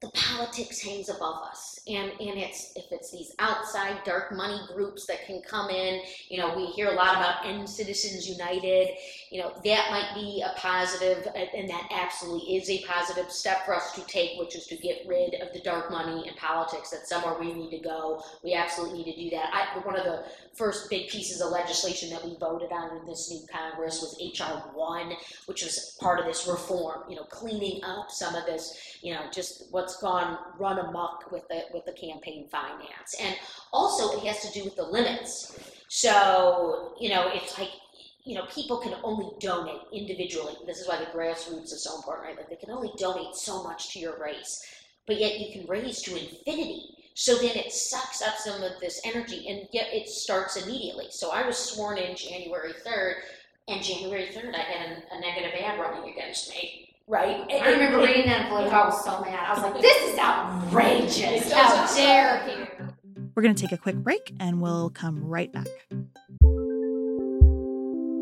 the 0.00 0.10
politics 0.14 0.80
hangs 0.80 1.08
above 1.08 1.44
us. 1.44 1.78
And, 1.88 2.12
and 2.12 2.38
it's 2.38 2.72
if 2.76 2.84
it's 2.92 3.10
these 3.10 3.34
outside 3.40 4.04
dark 4.04 4.30
money 4.30 4.60
groups 4.72 5.04
that 5.06 5.26
can 5.26 5.42
come 5.42 5.68
in, 5.68 6.00
you 6.28 6.38
know, 6.38 6.54
we 6.56 6.66
hear 6.66 6.88
a 6.90 6.94
lot 6.94 7.16
about 7.16 7.44
End 7.44 7.68
Citizens 7.68 8.28
United, 8.28 8.90
you 9.30 9.40
know, 9.40 9.52
that 9.64 9.90
might 9.90 10.12
be 10.14 10.44
a 10.46 10.56
positive, 10.58 11.26
and 11.34 11.68
that 11.68 11.88
absolutely 11.90 12.56
is 12.56 12.70
a 12.70 12.84
positive 12.86 13.32
step 13.32 13.64
for 13.64 13.74
us 13.74 13.92
to 13.94 14.06
take, 14.06 14.38
which 14.38 14.54
is 14.54 14.66
to 14.68 14.76
get 14.76 15.04
rid 15.08 15.34
of 15.42 15.52
the 15.52 15.60
dark 15.60 15.90
money 15.90 16.28
in 16.28 16.34
politics. 16.34 16.90
That's 16.90 17.08
somewhere 17.08 17.36
we 17.40 17.52
need 17.52 17.70
to 17.70 17.82
go. 17.82 18.22
We 18.44 18.54
absolutely 18.54 19.02
need 19.02 19.12
to 19.14 19.22
do 19.24 19.30
that. 19.30 19.50
I, 19.52 19.78
one 19.80 19.96
of 19.96 20.04
the 20.04 20.24
first 20.54 20.90
big 20.90 21.08
pieces 21.08 21.40
of 21.40 21.50
legislation 21.50 22.10
that 22.10 22.24
we 22.24 22.36
voted 22.38 22.70
on 22.70 22.96
in 22.98 23.06
this 23.06 23.30
new 23.30 23.40
Congress 23.50 24.00
was 24.00 24.16
HR 24.20 24.68
1, 24.76 25.12
which 25.46 25.62
was 25.62 25.96
part 26.00 26.20
of 26.20 26.26
this 26.26 26.46
reform, 26.46 27.02
you 27.08 27.16
know, 27.16 27.24
cleaning 27.24 27.82
up 27.84 28.10
some 28.10 28.34
of 28.34 28.44
this, 28.44 28.98
you 29.02 29.14
know, 29.14 29.22
just 29.32 29.64
what's 29.70 29.96
gone 30.00 30.38
run 30.58 30.78
amok 30.78 31.32
with 31.32 31.48
the 31.48 31.64
with 31.72 31.84
the 31.84 31.92
campaign 31.92 32.48
finance. 32.50 33.14
And 33.20 33.34
also 33.72 34.16
it 34.18 34.26
has 34.26 34.40
to 34.40 34.58
do 34.58 34.64
with 34.64 34.76
the 34.76 34.84
limits. 34.84 35.58
So, 35.88 36.94
you 37.00 37.10
know, 37.10 37.30
it's 37.32 37.58
like 37.58 37.70
you 38.24 38.36
know, 38.36 38.46
people 38.46 38.78
can 38.78 38.94
only 39.02 39.30
donate 39.40 39.80
individually. 39.92 40.54
This 40.66 40.78
is 40.78 40.88
why 40.88 40.98
the 40.98 41.06
grassroots 41.06 41.72
is 41.72 41.82
so 41.82 41.96
important, 41.96 42.28
right? 42.28 42.36
Like 42.36 42.48
they 42.48 42.56
can 42.56 42.70
only 42.70 42.92
donate 42.96 43.34
so 43.34 43.64
much 43.64 43.92
to 43.92 43.98
your 43.98 44.18
race, 44.20 44.64
but 45.06 45.18
yet 45.18 45.40
you 45.40 45.52
can 45.52 45.68
raise 45.68 46.02
to 46.02 46.16
infinity. 46.16 46.94
So 47.14 47.34
then 47.34 47.56
it 47.56 47.72
sucks 47.72 48.22
up 48.22 48.36
some 48.36 48.62
of 48.62 48.80
this 48.80 49.00
energy, 49.04 49.48
and 49.48 49.68
yet 49.72 49.88
it 49.92 50.08
starts 50.08 50.56
immediately. 50.56 51.06
So 51.10 51.30
I 51.30 51.46
was 51.46 51.58
sworn 51.58 51.98
in 51.98 52.16
January 52.16 52.72
third, 52.84 53.16
and 53.68 53.82
January 53.82 54.28
third, 54.32 54.54
I 54.54 54.60
had 54.60 54.90
a, 54.90 55.16
a 55.16 55.20
negative 55.20 55.52
ad 55.60 55.78
running 55.78 56.12
against 56.12 56.48
me. 56.50 56.91
Right? 57.12 57.44
I 57.52 57.72
remember 57.72 57.98
reading 57.98 58.24
that 58.24 58.40
in 58.40 58.46
Politico. 58.46 58.74
I 58.74 58.86
was 58.86 59.04
so 59.04 59.20
mad. 59.20 59.44
I 59.46 59.52
was 59.52 59.62
like, 59.62 59.82
this 59.82 60.12
is 60.14 60.18
outrageous. 60.18 61.46
It 61.46 61.52
How 61.52 61.84
doesn't 61.84 62.02
dare 62.02 62.42
you? 62.48 62.66
We're 63.34 63.42
going 63.42 63.54
to 63.54 63.60
take 63.62 63.70
a 63.70 63.76
quick 63.76 63.96
break 63.96 64.32
and 64.40 64.62
we'll 64.62 64.88
come 64.88 65.22
right 65.22 65.52
back. 65.52 65.66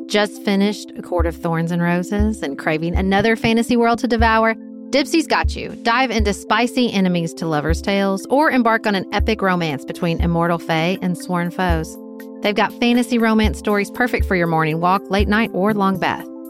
Just 0.09 0.43
finished 0.43 0.91
A 0.97 1.03
Court 1.03 1.27
of 1.27 1.37
Thorns 1.37 1.71
and 1.71 1.81
Roses 1.81 2.43
and 2.43 2.59
craving 2.59 2.97
another 2.97 3.37
fantasy 3.37 3.77
world 3.77 4.01
to 4.01 4.09
devour? 4.09 4.57
Dipsea's 4.91 5.29
got 5.29 5.55
you. 5.55 5.69
Dive 5.85 6.11
into 6.11 6.35
spicy 6.35 6.93
enemies 6.93 7.33
to 7.35 7.47
lovers' 7.47 7.81
tales 7.81 8.27
or 8.29 8.51
embark 8.51 8.89
on 8.89 8.97
an 8.97 9.07
epic 9.15 9.41
romance 9.41 9.85
between 9.85 10.21
immortal 10.21 10.59
fae 10.59 10.99
and 11.01 11.17
sworn 11.17 11.53
foes. 11.53 11.97
They've 12.43 12.57
got 12.57 12.73
fantasy 12.81 13.19
romance 13.19 13.57
stories 13.57 13.93
perfect 13.93 14.27
for 14.27 14.35
your 14.35 14.49
morning 14.49 14.81
walk, 14.81 15.09
late 15.11 15.29
night, 15.29 15.53
or 15.55 15.73
long 15.75 16.01
bath. 16.01 16.27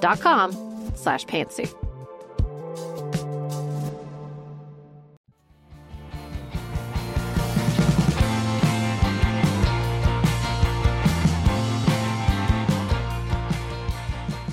dot 0.00 0.20
com 0.20 0.52
slash 0.94 1.24
pantsuit. 1.26 1.74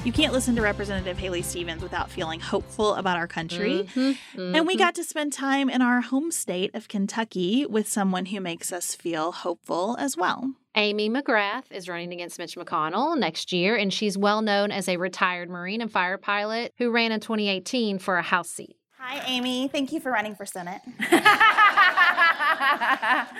You 0.05 0.11
can't 0.11 0.33
listen 0.33 0.55
to 0.55 0.61
Representative 0.61 1.17
Haley 1.17 1.41
Stevens 1.41 1.81
without 1.81 2.09
feeling 2.11 2.39
hopeful 2.39 2.93
about 2.93 3.17
our 3.17 3.27
country. 3.27 3.89
Mm-hmm, 3.95 4.55
and 4.55 4.67
we 4.67 4.75
mm-hmm. 4.75 4.79
got 4.79 4.95
to 4.95 5.03
spend 5.03 5.33
time 5.33 5.67
in 5.67 5.81
our 5.81 5.99
home 5.99 6.31
state 6.31 6.73
of 6.73 6.88
Kentucky 6.88 7.65
with 7.65 7.89
someone 7.89 8.27
who 8.27 8.39
makes 8.39 8.71
us 8.71 8.95
feel 8.95 9.31
hopeful 9.31 9.97
as 9.99 10.15
well. 10.15 10.53
Amy 10.77 11.09
McGrath 11.09 11.71
is 11.71 11.88
running 11.88 12.11
against 12.11 12.38
Mitch 12.38 12.57
McConnell 12.57 13.17
next 13.17 13.53
year, 13.53 13.77
and 13.77 13.93
she's 13.93 14.17
well 14.17 14.41
known 14.41 14.71
as 14.71 14.89
a 14.89 14.97
retired 14.97 15.49
Marine 15.49 15.79
and 15.79 15.89
fighter 15.89 16.17
pilot 16.17 16.73
who 16.77 16.91
ran 16.91 17.13
in 17.13 17.21
2018 17.21 17.97
for 17.97 18.17
a 18.17 18.21
House 18.21 18.49
seat. 18.49 18.75
Hi, 18.97 19.23
Amy. 19.25 19.69
Thank 19.69 19.93
you 19.93 20.01
for 20.01 20.11
running 20.11 20.35
for 20.35 20.45
Senate. 20.45 20.81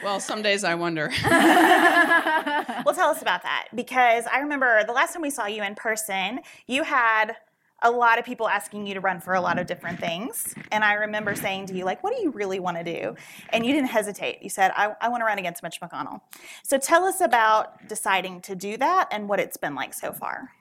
Well, 0.04 0.20
some 0.20 0.42
days 0.42 0.64
I 0.64 0.76
wonder. 0.76 1.12
well, 1.26 2.94
tell 2.94 3.10
us 3.10 3.22
about 3.22 3.42
that 3.44 3.68
because 3.74 4.26
I 4.32 4.40
remember 4.40 4.84
the 4.86 4.94
last 4.94 5.14
time 5.14 5.22
we 5.24 5.32
saw 5.32 5.48
you 5.48 5.64
in 5.64 5.74
person, 5.74 6.42
you 6.68 6.84
had 6.84 7.36
a 7.84 7.92
lot 7.92 8.18
of 8.18 8.26
people 8.26 8.48
asking 8.48 8.88
you 8.88 8.94
to 8.94 9.02
run 9.02 9.20
for 9.20 9.34
a 9.34 9.42
lot 9.42 9.60
of 9.60 9.68
different 9.68 10.00
things. 10.00 10.56
And 10.72 10.84
I 10.84 10.94
remember 10.94 11.36
saying 11.36 11.68
to 11.68 11.76
you, 11.76 11.86
like, 11.86 12.04
what 12.04 12.16
do 12.16 12.22
you 12.22 12.32
really 12.32 12.60
want 12.60 12.78
to 12.78 12.84
do? 12.84 13.16
And 13.50 13.66
you 13.66 13.74
didn't 13.74 13.90
hesitate. 13.90 14.42
You 14.42 14.50
said, 14.50 14.72
I, 14.76 14.96
I 15.02 15.10
want 15.10 15.22
to 15.22 15.26
run 15.26 15.38
against 15.38 15.62
Mitch 15.62 15.80
McConnell. 15.82 16.22
So 16.64 16.78
tell 16.78 17.04
us 17.04 17.22
about 17.22 17.88
deciding 17.88 18.42
to 18.42 18.56
do 18.56 18.78
that 18.78 19.10
and 19.12 19.28
what 19.28 19.40
it's 19.40 19.58
been 19.58 19.76
like 19.76 19.94
so 19.94 20.14
far. 20.14 20.52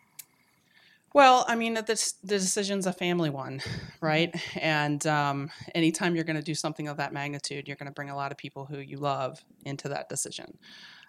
Well, 1.14 1.44
I 1.46 1.54
mean, 1.54 1.74
the, 1.74 1.82
the 2.24 2.38
decision's 2.38 2.86
a 2.86 2.92
family 2.92 3.30
one, 3.30 3.60
right? 4.00 4.34
And 4.60 5.06
um, 5.06 5.48
anytime 5.72 6.16
you're 6.16 6.24
going 6.24 6.34
to 6.34 6.42
do 6.42 6.56
something 6.56 6.88
of 6.88 6.96
that 6.96 7.12
magnitude, 7.12 7.68
you're 7.68 7.76
going 7.76 7.86
to 7.86 7.92
bring 7.92 8.10
a 8.10 8.16
lot 8.16 8.32
of 8.32 8.36
people 8.36 8.64
who 8.64 8.78
you 8.78 8.96
love 8.96 9.42
into 9.64 9.88
that 9.90 10.08
decision. 10.08 10.58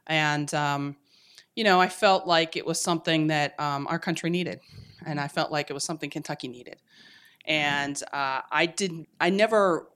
And, 0.05 0.53
um, 0.53 0.95
you 1.55 1.63
know, 1.63 1.81
I 1.81 1.87
felt 1.87 2.27
like 2.27 2.55
it 2.55 2.67
was 2.67 2.79
something 2.79 3.27
that 3.27 3.59
um, 3.59 3.87
our 3.87 3.97
country 3.97 4.29
needed. 4.29 4.59
And 5.05 5.19
I 5.19 5.27
felt 5.27 5.51
like 5.51 5.69
it 5.69 5.73
was 5.73 5.83
something 5.83 6.09
Kentucky 6.09 6.47
needed. 6.47 6.77
And 7.45 8.01
uh, 8.11 8.41
I 8.51 8.65
didn't, 8.65 9.07
I 9.21 9.29
never 9.29 9.87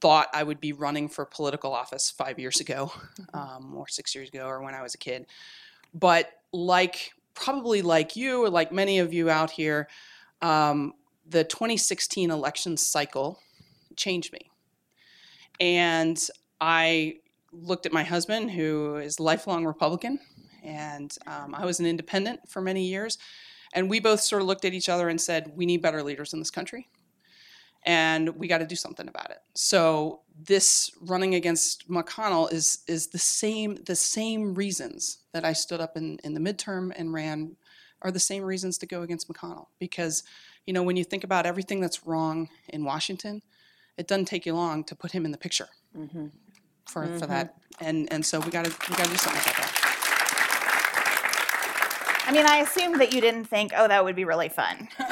thought 0.00 0.28
I 0.32 0.42
would 0.42 0.60
be 0.60 0.72
running 0.72 1.08
for 1.08 1.24
political 1.24 1.72
office 1.72 2.10
five 2.10 2.38
years 2.38 2.60
ago 2.60 2.92
um, 3.34 3.74
or 3.76 3.86
six 3.86 4.14
years 4.14 4.28
ago 4.28 4.46
or 4.46 4.62
when 4.62 4.74
I 4.74 4.82
was 4.82 4.94
a 4.94 4.98
kid. 4.98 5.26
But 5.94 6.30
like 6.52 7.12
probably 7.34 7.82
like 7.82 8.16
you 8.16 8.44
or 8.44 8.50
like 8.50 8.72
many 8.72 8.98
of 8.98 9.12
you 9.12 9.30
out 9.30 9.50
here, 9.50 9.88
um, 10.42 10.94
the 11.28 11.44
2016 11.44 12.30
election 12.30 12.76
cycle 12.76 13.38
changed 13.96 14.32
me. 14.32 14.50
And 15.60 16.18
I 16.60 17.18
looked 17.52 17.86
at 17.86 17.92
my 17.92 18.02
husband, 18.02 18.50
who 18.50 18.96
is 18.96 19.18
a 19.18 19.22
lifelong 19.22 19.66
Republican, 19.66 20.18
and 20.62 21.16
um, 21.26 21.54
I 21.54 21.64
was 21.64 21.80
an 21.80 21.86
independent 21.86 22.48
for 22.48 22.60
many 22.60 22.84
years. 22.84 23.18
And 23.72 23.88
we 23.88 24.00
both 24.00 24.20
sort 24.20 24.42
of 24.42 24.48
looked 24.48 24.64
at 24.64 24.74
each 24.74 24.88
other 24.88 25.08
and 25.08 25.20
said, 25.20 25.52
we 25.56 25.64
need 25.66 25.80
better 25.82 26.02
leaders 26.02 26.32
in 26.32 26.38
this 26.40 26.50
country. 26.50 26.88
And 27.86 28.36
we 28.36 28.46
got 28.46 28.58
to 28.58 28.66
do 28.66 28.74
something 28.76 29.08
about 29.08 29.30
it. 29.30 29.38
So 29.54 30.20
this 30.42 30.90
running 31.00 31.34
against 31.34 31.88
McConnell 31.88 32.52
is 32.52 32.80
is 32.86 33.06
the 33.08 33.18
same 33.18 33.76
the 33.86 33.96
same 33.96 34.54
reasons 34.54 35.18
that 35.32 35.44
I 35.46 35.54
stood 35.54 35.80
up 35.80 35.96
in, 35.96 36.18
in 36.22 36.34
the 36.34 36.40
midterm 36.40 36.92
and 36.94 37.14
ran 37.14 37.56
are 38.02 38.10
the 38.10 38.20
same 38.20 38.42
reasons 38.42 38.76
to 38.78 38.86
go 38.86 39.00
against 39.02 39.28
McConnell. 39.28 39.66
Because, 39.78 40.24
you 40.66 40.72
know, 40.74 40.82
when 40.82 40.96
you 40.96 41.04
think 41.04 41.24
about 41.24 41.46
everything 41.46 41.80
that's 41.80 42.06
wrong 42.06 42.50
in 42.68 42.84
Washington, 42.84 43.40
it 43.96 44.06
doesn't 44.08 44.26
take 44.26 44.44
you 44.44 44.54
long 44.54 44.84
to 44.84 44.94
put 44.94 45.12
him 45.12 45.24
in 45.24 45.30
the 45.32 45.38
picture 45.38 45.68
Mm-hmm. 45.96 46.26
for, 46.86 47.06
for 47.18 47.26
Mhm. 47.26 47.28
that. 47.28 47.54
And 47.80 48.12
and 48.12 48.24
so 48.26 48.40
we 48.40 48.50
gotta 48.50 48.70
we 48.90 48.94
gotta 48.96 49.10
do 49.10 49.16
something 49.16 49.40
about 49.40 49.56
that. 49.56 49.79
I 52.30 52.32
mean, 52.32 52.46
I 52.46 52.58
assumed 52.58 53.00
that 53.00 53.12
you 53.12 53.20
didn't 53.20 53.46
think, 53.46 53.72
oh, 53.76 53.88
that 53.88 54.04
would 54.04 54.14
be 54.14 54.24
really 54.24 54.48
fun. 54.48 54.86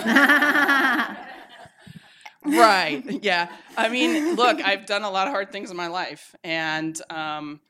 right. 2.45 3.03
Yeah. 3.25 3.51
I 3.77 3.89
mean 3.89 4.37
look 4.37 4.61
i've 4.65 4.87
done 4.87 5.03
a 5.03 5.11
lot 5.11 5.27
of 5.27 5.33
hard 5.33 5.51
things 5.51 5.73
in 5.73 5.77
my 5.77 5.89
life 5.89 6.37
and 6.45 7.01
um, 7.11 7.61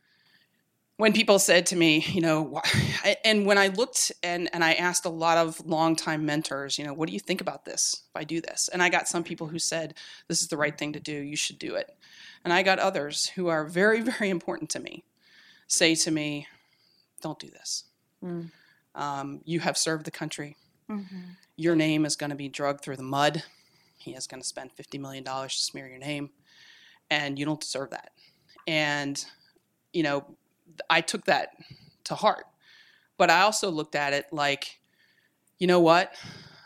when 0.99 1.15
people 1.15 1.39
said 1.39 1.65
to 1.67 1.77
me 1.77 2.05
you 2.09 2.21
know 2.21 2.61
wh- 2.63 3.07
and 3.25 3.47
when 3.47 3.57
i 3.57 3.69
looked 3.69 4.13
and, 4.23 4.51
and 4.53 4.63
i 4.63 4.75
asked 4.75 5.07
a 5.07 5.11
lot 5.11 5.39
of 5.39 5.65
longtime 5.67 6.27
mentors 6.27 6.79
you 6.79 6.85
know 6.85 6.93
what 6.93 7.09
do 7.09 7.15
you 7.15 7.21
think 7.21 7.41
about 7.41 7.65
this 7.65 8.03
if 8.11 8.17
i 8.21 8.25
do 8.25 8.41
this? 8.43 8.69
And 8.71 8.83
i 8.83 8.91
got 8.91 9.09
some 9.09 9.25
people 9.25 9.47
who 9.47 9.59
said 9.59 9.95
this 10.29 10.43
is 10.43 10.49
the 10.49 10.59
right 10.59 10.77
thing 10.77 10.93
to 10.93 11.01
do. 11.01 11.13
You 11.13 11.37
should 11.37 11.59
do 11.59 11.75
it. 11.75 11.97
And 12.45 12.53
i 12.53 12.63
got 12.63 12.79
others 12.79 13.31
who 13.31 13.49
are 13.49 13.65
very 13.65 14.03
very 14.03 14.29
important 14.29 14.69
to 14.71 14.81
me 14.81 15.05
say 15.67 15.95
to 15.95 16.11
me 16.11 16.47
don't 17.23 17.39
do 17.39 17.49
this. 17.49 17.85
Mm. 18.23 18.51
Um, 18.99 19.41
you 19.47 19.61
have 19.61 19.79
served 19.79 20.05
the 20.05 20.11
country 20.11 20.57
Mhm. 20.91 21.37
your 21.57 21.75
name 21.77 22.05
is 22.07 22.17
going 22.17 22.31
to 22.31 22.37
be 22.37 22.49
drugged 22.49 22.83
through 22.83 22.97
the 22.97 23.03
mud. 23.03 23.43
He 23.99 24.15
is 24.15 24.27
going 24.27 24.41
to 24.41 24.47
spend 24.47 24.71
$50 24.77 24.99
million 25.01 25.25
to 25.25 25.49
smear 25.51 25.87
your 25.89 25.99
name, 25.99 26.31
and 27.11 27.39
you 27.39 27.45
don't 27.45 27.61
deserve 27.61 27.91
that. 27.91 28.13
And, 28.67 29.23
you 29.93 30.03
know, 30.03 30.37
I 30.89 31.01
took 31.03 31.25
that 31.27 31.51
to 32.05 32.15
heart. 32.15 32.47
But 33.19 33.29
I 33.31 33.41
also 33.43 33.71
looked 33.71 33.95
at 33.95 34.13
it 34.13 34.27
like, 34.33 34.81
you 35.59 35.67
know 35.67 35.81
what? 35.81 36.15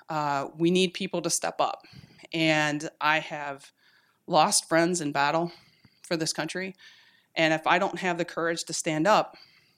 Uh, 0.09 0.49
we 0.57 0.71
need 0.71 0.95
people 0.95 1.23
to 1.23 1.31
step 1.31 1.61
up. 1.61 1.85
And 2.33 2.89
I 3.01 3.19
have 3.21 3.73
lost 4.27 4.69
friends 4.69 5.01
in 5.01 5.11
battle 5.13 5.51
for 6.03 6.17
this 6.17 6.33
country. 6.33 6.77
And 7.35 7.53
if 7.55 7.67
I 7.67 7.79
don't 7.79 7.99
have 7.99 8.19
the 8.19 8.25
courage 8.25 8.65
to 8.65 8.73
stand 8.73 9.07
up, 9.07 9.37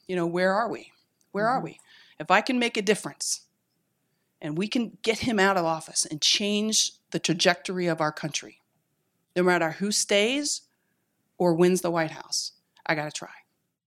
you 0.09 0.17
know, 0.17 0.27
where 0.27 0.53
are 0.53 0.69
we? 0.69 0.93
Where 1.33 1.47
are 1.49 1.61
we? 1.61 1.79
If 2.19 2.31
I 2.31 2.41
can 2.41 2.59
make 2.59 2.77
a 2.77 2.83
difference, 2.83 3.43
and 4.41 4.59
we 4.59 4.69
can 4.69 4.99
get 5.03 5.21
him 5.21 5.41
out 5.41 5.57
of 5.57 5.65
office 5.65 6.05
and 6.05 6.21
change 6.21 6.93
the 7.13 7.19
trajectory 7.19 7.87
of 7.87 8.01
our 8.01 8.13
country, 8.13 8.61
no 9.35 9.43
matter 9.43 9.73
who 9.73 9.91
stays 9.91 10.63
or 11.39 11.55
wins 11.55 11.81
the 11.81 11.91
White 11.91 12.11
House, 12.11 12.53
I 12.87 12.95
got 12.95 13.07
to 13.07 13.11
try. 13.11 13.31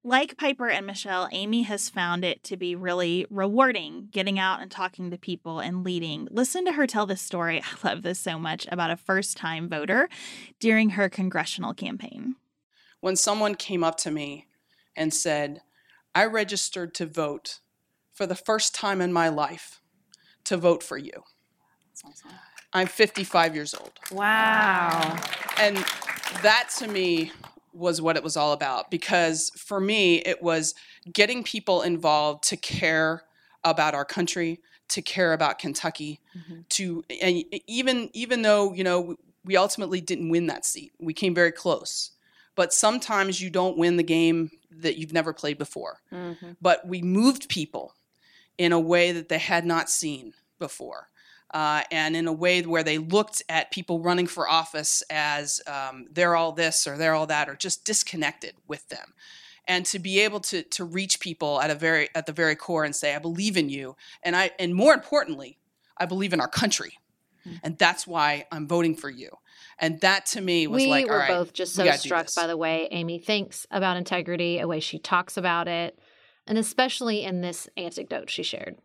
Like 0.03 0.37
Piper 0.37 0.69
and 0.69 0.87
Michelle, 0.87 1.27
Amy 1.31 1.63
has 1.63 1.89
found 1.89 2.23
it 2.23 2.43
to 2.45 2.57
be 2.57 2.75
really 2.75 3.27
rewarding 3.29 4.07
getting 4.11 4.39
out 4.39 4.61
and 4.61 4.71
talking 4.71 5.11
to 5.11 5.17
people 5.17 5.59
and 5.59 5.83
leading. 5.83 6.27
Listen 6.31 6.65
to 6.65 6.71
her 6.71 6.87
tell 6.87 7.05
this 7.05 7.21
story. 7.21 7.61
I 7.83 7.87
love 7.87 8.03
this 8.03 8.19
so 8.19 8.39
much 8.39 8.67
about 8.71 8.89
a 8.89 8.97
first 8.97 9.37
time 9.37 9.69
voter 9.69 10.09
during 10.59 10.91
her 10.91 11.09
congressional 11.09 11.73
campaign. 11.73 12.35
When 12.99 13.15
someone 13.15 13.55
came 13.55 13.83
up 13.83 13.97
to 13.97 14.11
me 14.11 14.47
and 14.95 15.13
said, 15.13 15.61
I 16.15 16.25
registered 16.25 16.95
to 16.95 17.05
vote 17.05 17.59
for 18.17 18.25
the 18.25 18.36
first 18.36 18.73
time 18.73 18.99
in 18.99 19.13
my 19.13 19.30
life 19.30 19.80
to 20.43 20.58
vote 20.58 20.82
for 20.82 20.97
you. 20.97 21.23
I'm 22.73 22.88
55 22.88 23.53
years 23.53 23.75
old. 23.75 23.93
Wow. 24.12 25.19
And 25.60 25.77
that 26.41 26.69
to 26.80 26.88
me 26.88 27.32
was 27.73 28.01
what 28.01 28.17
it 28.17 28.23
was 28.23 28.36
all 28.36 28.53
about 28.53 28.89
because 28.89 29.51
for 29.56 29.80
me, 29.80 30.15
it 30.17 30.41
was 30.41 30.73
getting 31.13 31.43
people 31.43 31.84
involved 31.84 32.43
to 32.45 32.58
care 32.58 33.23
about 33.63 33.93
our 33.93 34.06
country, 34.06 34.62
to 34.89 35.03
care 35.03 35.34
about 35.34 35.60
Kentucky, 35.60 36.19
to 36.69 37.03
and 37.21 37.43
even 37.67 38.10
even 38.13 38.41
though 38.41 38.73
you 38.73 38.84
know 38.84 39.15
we 39.45 39.56
ultimately 39.56 40.01
didn't 40.01 40.30
win 40.30 40.47
that 40.47 40.65
seat, 40.65 40.91
we 40.99 41.13
came 41.13 41.36
very 41.36 41.51
close. 41.51 42.12
But 42.56 42.73
sometimes 42.73 43.39
you 43.39 43.51
don't 43.51 43.77
win 43.77 43.97
the 43.97 44.03
game 44.03 44.49
that 44.71 44.97
you've 44.97 45.13
never 45.13 45.34
played 45.34 45.60
before. 45.60 45.99
Mm-hmm. 46.12 46.53
But 46.60 46.88
we 46.88 47.03
moved 47.03 47.47
people 47.49 47.93
in 48.57 48.71
a 48.71 48.79
way 48.79 49.11
that 49.11 49.29
they 49.29 49.37
had 49.37 49.65
not 49.65 49.89
seen 49.89 50.33
before. 50.59 51.09
Uh, 51.51 51.81
and 51.91 52.15
in 52.15 52.27
a 52.27 52.33
way 52.33 52.61
where 52.61 52.83
they 52.83 52.97
looked 52.97 53.41
at 53.47 53.71
people 53.71 54.01
running 54.01 54.27
for 54.27 54.49
office 54.49 55.01
as 55.09 55.61
um, 55.65 56.05
they're 56.11 56.35
all 56.35 56.51
this 56.51 56.85
or 56.85 56.97
they're 56.97 57.13
all 57.13 57.27
that 57.27 57.47
or 57.47 57.55
just 57.55 57.85
disconnected 57.85 58.53
with 58.67 58.87
them. 58.89 59.13
And 59.65 59.85
to 59.87 59.99
be 59.99 60.19
able 60.19 60.41
to 60.41 60.63
to 60.63 60.83
reach 60.83 61.19
people 61.19 61.61
at 61.61 61.69
a 61.69 61.75
very 61.75 62.09
at 62.15 62.25
the 62.25 62.31
very 62.31 62.55
core 62.55 62.85
and 62.85 62.95
say 62.95 63.13
i 63.15 63.19
believe 63.19 63.57
in 63.57 63.67
you 63.67 63.97
and 64.23 64.33
i 64.33 64.51
and 64.59 64.73
more 64.73 64.93
importantly 64.93 65.57
i 65.97 66.05
believe 66.05 66.31
in 66.31 66.39
our 66.39 66.47
country. 66.47 66.99
And 67.63 67.77
that's 67.77 68.05
why 68.05 68.45
i'm 68.51 68.67
voting 68.67 68.95
for 68.95 69.09
you. 69.09 69.29
And 69.79 70.01
that 70.01 70.25
to 70.27 70.41
me 70.41 70.67
was 70.67 70.83
we 70.83 70.89
like 70.89 71.05
we 71.05 71.11
were 71.11 71.17
right 71.17 71.29
both 71.29 71.53
just 71.53 71.75
so 71.75 71.89
struck 71.91 72.33
by 72.35 72.47
the 72.47 72.57
way 72.57 72.87
Amy 72.91 73.19
thinks 73.19 73.65
about 73.71 73.97
integrity, 73.97 74.59
the 74.59 74.67
way 74.67 74.79
she 74.79 74.99
talks 74.99 75.37
about 75.37 75.67
it, 75.67 75.97
and 76.47 76.57
especially 76.57 77.23
in 77.23 77.41
this 77.41 77.67
anecdote 77.77 78.29
she 78.29 78.43
shared. 78.43 78.77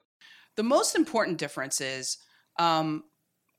the 0.57 0.63
most 0.63 0.95
important 0.95 1.39
difference 1.39 1.81
is 1.81 2.19
um, 2.59 3.05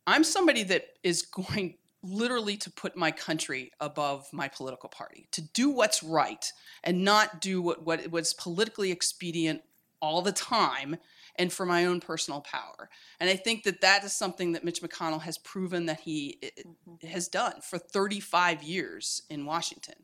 I'm 0.05 0.23
somebody 0.23 0.63
that 0.65 0.85
is 1.03 1.23
going 1.23 1.77
literally 2.03 2.57
to 2.57 2.69
put 2.69 2.97
my 2.97 3.11
country 3.11 3.71
above 3.79 4.27
my 4.33 4.47
political 4.49 4.89
party, 4.89 5.27
to 5.31 5.41
do 5.41 5.69
what's 5.69 6.03
right 6.03 6.51
and 6.83 7.03
not 7.03 7.39
do 7.41 7.61
what, 7.61 7.83
what 7.85 8.11
was 8.11 8.33
politically 8.33 8.91
expedient 8.91 9.61
all 10.01 10.21
the 10.21 10.33
time 10.33 10.97
and 11.37 11.51
for 11.51 11.65
my 11.65 11.85
own 11.85 12.01
personal 12.01 12.41
power. 12.41 12.89
And 13.21 13.29
I 13.29 13.37
think 13.37 13.63
that 13.63 13.79
that 13.81 14.03
is 14.03 14.11
something 14.13 14.51
that 14.51 14.65
Mitch 14.65 14.81
McConnell 14.81 15.21
has 15.21 15.37
proven 15.37 15.85
that 15.85 16.01
he 16.01 16.37
i- 16.43 16.51
i- 16.59 17.07
has 17.07 17.29
done 17.29 17.61
for 17.61 17.79
35 17.79 18.61
years 18.61 19.23
in 19.29 19.45
Washington. 19.45 19.95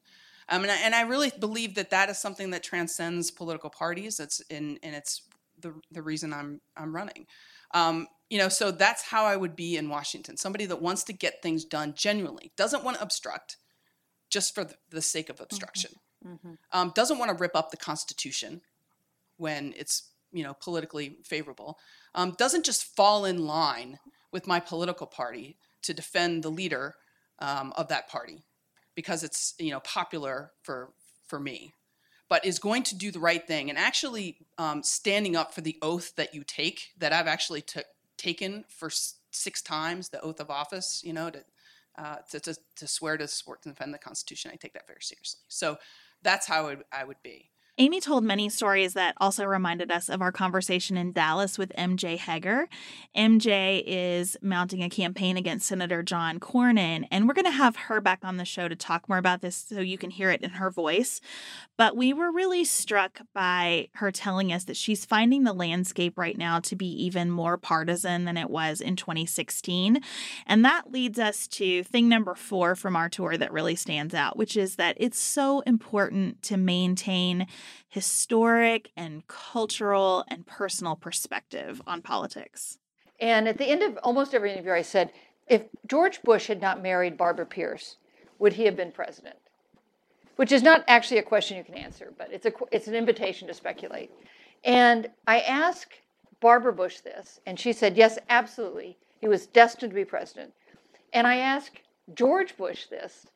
Um, 0.49 0.63
and, 0.63 0.71
I, 0.71 0.77
and 0.77 0.95
I 0.95 1.01
really 1.01 1.31
believe 1.39 1.75
that 1.75 1.91
that 1.91 2.09
is 2.09 2.17
something 2.17 2.49
that 2.51 2.63
transcends 2.63 3.31
political 3.31 3.69
parties. 3.69 4.17
That's 4.17 4.39
in, 4.49 4.79
and 4.83 4.95
it's 4.95 5.21
the, 5.61 5.73
the 5.91 6.01
reason 6.01 6.33
I'm 6.33 6.61
I'm 6.75 6.95
running. 6.95 7.27
Um, 7.73 8.07
you 8.29 8.37
know, 8.37 8.49
so 8.49 8.71
that's 8.71 9.03
how 9.03 9.25
I 9.25 9.35
would 9.35 9.55
be 9.55 9.77
in 9.77 9.89
Washington. 9.89 10.37
Somebody 10.37 10.65
that 10.65 10.81
wants 10.81 11.03
to 11.05 11.13
get 11.13 11.41
things 11.41 11.65
done 11.65 11.93
genuinely, 11.95 12.51
doesn't 12.55 12.83
want 12.83 12.97
to 12.97 13.03
obstruct, 13.03 13.57
just 14.29 14.55
for 14.55 14.63
the, 14.63 14.75
the 14.89 15.01
sake 15.01 15.29
of 15.29 15.39
obstruction. 15.39 15.91
Um, 16.71 16.91
doesn't 16.95 17.17
want 17.17 17.29
to 17.29 17.37
rip 17.37 17.55
up 17.55 17.71
the 17.71 17.77
Constitution 17.77 18.61
when 19.37 19.73
it's 19.77 20.09
you 20.31 20.43
know 20.43 20.53
politically 20.53 21.17
favorable. 21.23 21.77
Um, 22.15 22.35
doesn't 22.37 22.65
just 22.65 22.95
fall 22.95 23.25
in 23.25 23.45
line 23.45 23.99
with 24.31 24.47
my 24.47 24.59
political 24.59 25.07
party 25.07 25.57
to 25.83 25.93
defend 25.93 26.43
the 26.43 26.49
leader 26.49 26.95
um, 27.39 27.71
of 27.77 27.87
that 27.87 28.09
party 28.09 28.43
because 28.99 29.23
it's 29.23 29.53
you 29.57 29.71
know 29.71 29.79
popular 29.79 30.51
for 30.61 30.89
for 31.25 31.39
me 31.39 31.73
but 32.27 32.45
is 32.45 32.59
going 32.59 32.83
to 32.83 32.97
do 32.97 33.11
the 33.11 33.19
right 33.19 33.47
thing 33.47 33.69
and 33.69 33.79
actually 33.79 34.35
um, 34.57 34.83
standing 34.83 35.37
up 35.37 35.53
for 35.53 35.61
the 35.61 35.77
oath 35.81 36.13
that 36.17 36.35
you 36.35 36.43
take 36.43 36.89
that 36.97 37.13
I've 37.13 37.25
actually 37.25 37.61
took 37.61 37.85
taken 38.17 38.65
for 38.67 38.89
six 39.31 39.61
times 39.61 40.09
the 40.09 40.19
oath 40.19 40.41
of 40.41 40.49
office 40.49 41.01
you 41.01 41.13
know 41.13 41.29
to 41.29 41.45
uh, 41.97 42.17
to, 42.29 42.41
to, 42.41 42.55
to 42.75 42.87
swear 42.87 43.15
to 43.15 43.25
support 43.25 43.59
and 43.65 43.73
defend 43.73 43.93
the 43.93 43.97
Constitution. 43.97 44.51
I 44.53 44.57
take 44.57 44.73
that 44.73 44.87
very 44.87 45.01
seriously. 45.01 45.41
So 45.47 45.77
that's 46.21 46.45
how 46.45 46.75
I 46.91 47.03
would 47.03 47.21
be 47.23 47.49
Amy 47.81 48.01
told 48.01 48.25
many 48.25 48.49
stories 48.49 48.93
that 48.93 49.15
also 49.21 49.45
reminded 49.45 49.89
us 49.89 50.09
of 50.09 50.21
our 50.21 50.33
conversation 50.33 50.97
in 50.97 51.13
Dallas 51.13 51.57
with 51.57 51.71
MJ 51.77 52.17
Hegar. 52.17 52.65
MJ 53.15 53.81
is 53.87 54.35
mounting 54.41 54.83
a 54.83 54.89
campaign 54.89 55.37
against 55.37 55.65
Senator 55.65 56.03
John 56.03 56.41
Cornyn, 56.41 57.07
and 57.09 57.25
we're 57.25 57.33
going 57.33 57.45
to 57.45 57.51
have 57.51 57.77
her 57.77 58.01
back 58.01 58.19
on 58.21 58.35
the 58.35 58.43
show 58.43 58.67
to 58.67 58.75
talk 58.75 59.07
more 59.07 59.17
about 59.17 59.39
this 59.39 59.55
so 59.55 59.79
you 59.79 59.97
can 59.97 60.09
hear 60.09 60.29
it 60.29 60.41
in 60.41 60.49
her 60.49 60.69
voice. 60.69 61.21
But 61.77 61.95
we 61.95 62.11
were 62.11 62.33
really 62.33 62.65
struck 62.65 63.21
by 63.33 63.87
her 63.93 64.11
telling 64.11 64.51
us 64.51 64.65
that 64.65 64.75
she's 64.75 65.05
finding 65.05 65.45
the 65.45 65.53
landscape 65.53 66.17
right 66.17 66.37
now 66.37 66.59
to 66.59 66.75
be 66.75 66.87
even 67.05 67.31
more 67.31 67.55
partisan 67.55 68.25
than 68.25 68.35
it 68.35 68.49
was 68.49 68.81
in 68.81 68.97
2016. 68.97 70.01
And 70.45 70.65
that 70.65 70.91
leads 70.91 71.17
us 71.17 71.47
to 71.47 71.83
thing 71.85 72.09
number 72.09 72.35
four 72.35 72.75
from 72.75 72.97
our 72.97 73.07
tour 73.07 73.37
that 73.37 73.53
really 73.53 73.77
stands 73.77 74.13
out, 74.13 74.35
which 74.35 74.57
is 74.57 74.75
that 74.75 74.97
it's 74.99 75.17
so 75.17 75.61
important 75.61 76.41
to 76.43 76.57
maintain 76.57 77.47
historic 77.87 78.91
and 78.95 79.27
cultural 79.27 80.23
and 80.27 80.45
personal 80.45 80.95
perspective 80.95 81.81
on 81.87 82.01
politics. 82.01 82.77
And 83.19 83.47
at 83.47 83.57
the 83.57 83.69
end 83.69 83.83
of 83.83 83.97
almost 84.03 84.33
every 84.33 84.53
interview, 84.53 84.71
I 84.71 84.81
said, 84.81 85.11
if 85.47 85.63
George 85.87 86.21
Bush 86.21 86.47
had 86.47 86.61
not 86.61 86.81
married 86.81 87.17
Barbara 87.17 87.45
Pierce, 87.45 87.97
would 88.37 88.53
he 88.53 88.65
have 88.65 88.77
been 88.77 88.91
president? 88.91 89.35
Which 90.35 90.51
is 90.51 90.63
not 90.63 90.85
actually 90.87 91.17
a 91.17 91.23
question 91.23 91.57
you 91.57 91.63
can 91.63 91.75
answer, 91.75 92.13
but 92.17 92.31
it's 92.31 92.45
a 92.45 92.53
it's 92.71 92.87
an 92.87 92.95
invitation 92.95 93.47
to 93.49 93.53
speculate. 93.53 94.11
And 94.63 95.09
I 95.27 95.41
asked 95.41 95.99
Barbara 96.39 96.71
Bush 96.71 96.99
this, 96.99 97.41
and 97.45 97.59
she 97.59 97.73
said, 97.73 97.97
yes, 97.97 98.17
absolutely. 98.29 98.97
He 99.19 99.27
was 99.27 99.47
destined 99.47 99.91
to 99.91 99.95
be 99.95 100.05
president. 100.05 100.53
And 101.11 101.27
I 101.27 101.37
asked 101.37 101.81
George 102.13 102.55
Bush 102.55 102.85
this 102.85 103.27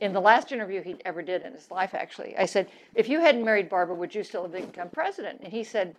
in 0.00 0.12
the 0.12 0.20
last 0.20 0.52
interview 0.52 0.82
he 0.82 0.96
ever 1.04 1.22
did 1.22 1.42
in 1.42 1.52
his 1.52 1.70
life, 1.70 1.94
actually. 1.94 2.36
I 2.36 2.46
said, 2.46 2.68
if 2.94 3.08
you 3.08 3.20
hadn't 3.20 3.44
married 3.44 3.68
Barbara, 3.68 3.94
would 3.94 4.14
you 4.14 4.24
still 4.24 4.42
have 4.42 4.52
become 4.52 4.88
president? 4.90 5.40
And 5.42 5.52
he 5.52 5.64
said, 5.64 5.96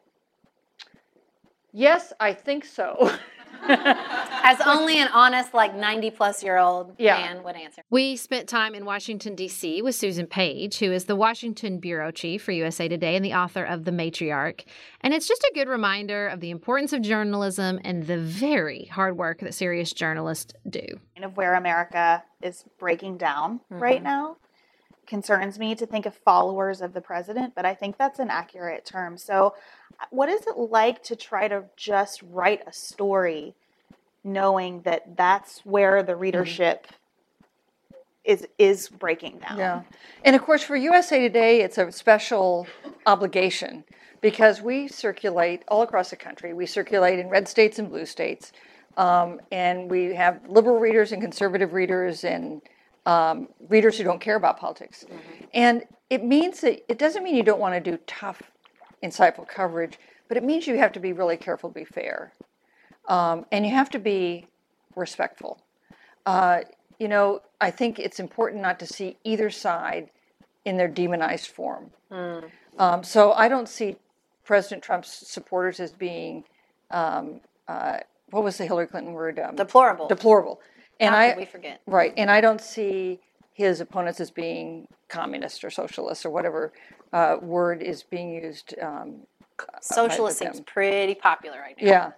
yes, 1.71 2.13
I 2.19 2.33
think 2.33 2.65
so. 2.65 3.11
As 3.67 4.59
only 4.61 4.97
an 4.97 5.09
honest, 5.13 5.53
like 5.53 5.75
90 5.75 6.11
plus 6.11 6.43
year 6.43 6.57
old 6.57 6.95
Yeah. 6.97 7.17
man 7.17 7.43
would 7.43 7.55
answer. 7.55 7.83
We 7.89 8.15
spent 8.15 8.49
time 8.49 8.73
in 8.73 8.85
Washington, 8.85 9.35
D.C. 9.35 9.81
with 9.81 9.95
Susan 9.95 10.25
Page, 10.27 10.79
who 10.79 10.91
is 10.91 11.05
the 11.05 11.15
Washington 11.15 11.79
Bureau 11.79 12.09
Chief 12.11 12.41
for 12.43 12.51
USA 12.51 12.87
Today 12.87 13.15
and 13.15 13.23
the 13.23 13.33
author 13.33 13.63
of 13.63 13.85
The 13.85 13.91
Matriarch. 13.91 14.65
And 15.01 15.13
it's 15.13 15.27
just 15.27 15.43
a 15.43 15.51
good 15.53 15.67
reminder 15.67 16.27
of 16.27 16.39
the 16.39 16.49
importance 16.49 16.93
of 16.93 17.01
journalism 17.01 17.79
and 17.83 18.07
the 18.07 18.17
very 18.17 18.85
hard 18.85 19.17
work 19.17 19.39
that 19.41 19.53
serious 19.53 19.93
journalists 19.93 20.53
do. 20.69 20.85
kind 21.15 21.25
of 21.25 21.35
where 21.37 21.55
America 21.55 22.23
is 22.41 22.63
breaking 22.79 23.17
down 23.17 23.59
right 23.69 23.99
Mhm. 23.99 24.03
now. 24.03 24.37
Concerns 25.09 25.57
me 25.57 25.73
to 25.73 25.87
think 25.87 26.05
of 26.05 26.13
followers 26.13 26.81
of 26.81 26.93
the 26.93 27.01
president, 27.01 27.55
but 27.55 27.65
I 27.65 27.73
think 27.73 27.97
that's 27.97 28.19
an 28.19 28.29
accurate 28.29 28.85
term. 28.85 29.17
So, 29.17 29.55
uh, 29.99 30.05
what 30.11 30.29
is 30.29 30.45
it 30.45 30.55
like 30.55 31.01
to 31.05 31.15
try 31.15 31.47
to 31.47 31.63
just 31.75 32.21
write 32.21 32.61
a 32.67 32.71
story 32.71 33.55
knowing 34.23 34.81
that 34.83 35.17
that's 35.17 35.65
where 35.65 36.03
the 36.03 36.15
readership 36.15 36.85
is 38.23 38.45
is 38.59 38.87
breaking 38.87 39.39
down? 39.39 39.57
Yeah. 39.57 39.81
And 40.23 40.35
of 40.35 40.43
course, 40.43 40.61
for 40.61 40.75
USA 40.75 41.19
Today, 41.19 41.61
it's 41.61 41.79
a 41.79 41.91
special 41.91 42.67
obligation 43.07 43.85
because 44.21 44.61
we 44.61 44.87
circulate 44.87 45.63
all 45.69 45.81
across 45.81 46.11
the 46.11 46.17
country. 46.17 46.53
We 46.53 46.67
circulate 46.67 47.17
in 47.17 47.29
red 47.29 47.47
states 47.47 47.79
and 47.79 47.89
blue 47.89 48.05
states. 48.05 48.51
Um, 48.95 49.41
and 49.51 49.89
we 49.89 50.13
have 50.13 50.47
liberal 50.47 50.77
readers 50.77 51.11
and 51.13 51.19
conservative 51.19 51.73
readers 51.73 52.23
and 52.23 52.61
um, 53.05 53.47
readers 53.69 53.97
who 53.97 54.03
don't 54.03 54.21
care 54.21 54.35
about 54.35 54.59
politics. 54.59 55.05
And 55.53 55.83
it 56.09 56.23
means 56.23 56.61
that 56.61 56.83
it 56.91 56.97
doesn't 56.97 57.23
mean 57.23 57.35
you 57.35 57.43
don't 57.43 57.59
want 57.59 57.75
to 57.75 57.91
do 57.91 57.97
tough, 58.07 58.41
insightful 59.03 59.47
coverage, 59.47 59.97
but 60.27 60.37
it 60.37 60.43
means 60.43 60.67
you 60.67 60.77
have 60.77 60.91
to 60.93 60.99
be 60.99 61.13
really 61.13 61.37
careful 61.37 61.69
to 61.69 61.73
be 61.75 61.85
fair. 61.85 62.33
Um, 63.07 63.45
and 63.51 63.65
you 63.65 63.71
have 63.73 63.89
to 63.91 63.99
be 63.99 64.47
respectful. 64.95 65.61
Uh, 66.25 66.61
you 66.99 67.07
know, 67.07 67.41
I 67.59 67.71
think 67.71 67.97
it's 67.97 68.19
important 68.19 68.61
not 68.61 68.79
to 68.79 68.85
see 68.85 69.17
either 69.23 69.49
side 69.49 70.11
in 70.65 70.77
their 70.77 70.87
demonized 70.87 71.47
form. 71.47 71.91
Um, 72.77 73.03
so 73.03 73.31
I 73.31 73.47
don't 73.47 73.67
see 73.67 73.95
President 74.43 74.83
Trump's 74.83 75.27
supporters 75.27 75.79
as 75.79 75.91
being, 75.91 76.43
um, 76.91 77.41
uh, 77.67 77.99
what 78.31 78.43
was 78.43 78.57
the 78.57 78.65
Hillary 78.65 78.87
Clinton 78.87 79.13
word? 79.13 79.39
Um, 79.39 79.55
Deplorable. 79.55 80.07
Deplorable. 80.07 80.59
And 80.99 81.13
How 81.13 81.21
I 81.21 81.35
we 81.37 81.45
forget? 81.45 81.81
right, 81.87 82.13
and 82.17 82.29
I 82.29 82.41
don't 82.41 82.61
see 82.61 83.19
his 83.53 83.81
opponents 83.81 84.19
as 84.19 84.31
being 84.31 84.87
communist 85.09 85.63
or 85.63 85.69
socialist 85.69 86.25
or 86.25 86.29
whatever 86.29 86.71
uh, 87.13 87.37
word 87.41 87.81
is 87.81 88.03
being 88.03 88.31
used. 88.33 88.75
Um, 88.81 89.21
Socialist 89.81 90.39
seems 90.39 90.61
pretty 90.61 91.15
popular 91.15 91.59
right 91.59 91.75
now. 91.81 91.87
Yeah. 91.87 92.11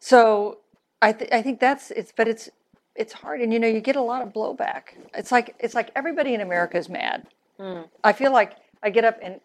So 0.00 0.58
I 1.00 1.12
th- 1.12 1.32
I 1.32 1.42
think 1.42 1.60
that's 1.60 1.90
it's 1.90 2.12
but 2.14 2.28
it's 2.28 2.50
it's 2.94 3.12
hard 3.14 3.40
and 3.40 3.52
you 3.52 3.58
know 3.58 3.68
you 3.68 3.80
get 3.80 3.96
a 3.96 4.02
lot 4.02 4.22
of 4.22 4.32
blowback. 4.32 4.82
It's 5.14 5.32
like 5.32 5.54
it's 5.58 5.74
like 5.74 5.90
everybody 5.96 6.34
in 6.34 6.40
America 6.42 6.76
is 6.76 6.88
mad. 6.88 7.26
Mm. 7.58 7.88
I 8.04 8.12
feel 8.12 8.32
like 8.32 8.56
I 8.82 8.90
get 8.90 9.04
up 9.04 9.18
and 9.22 9.40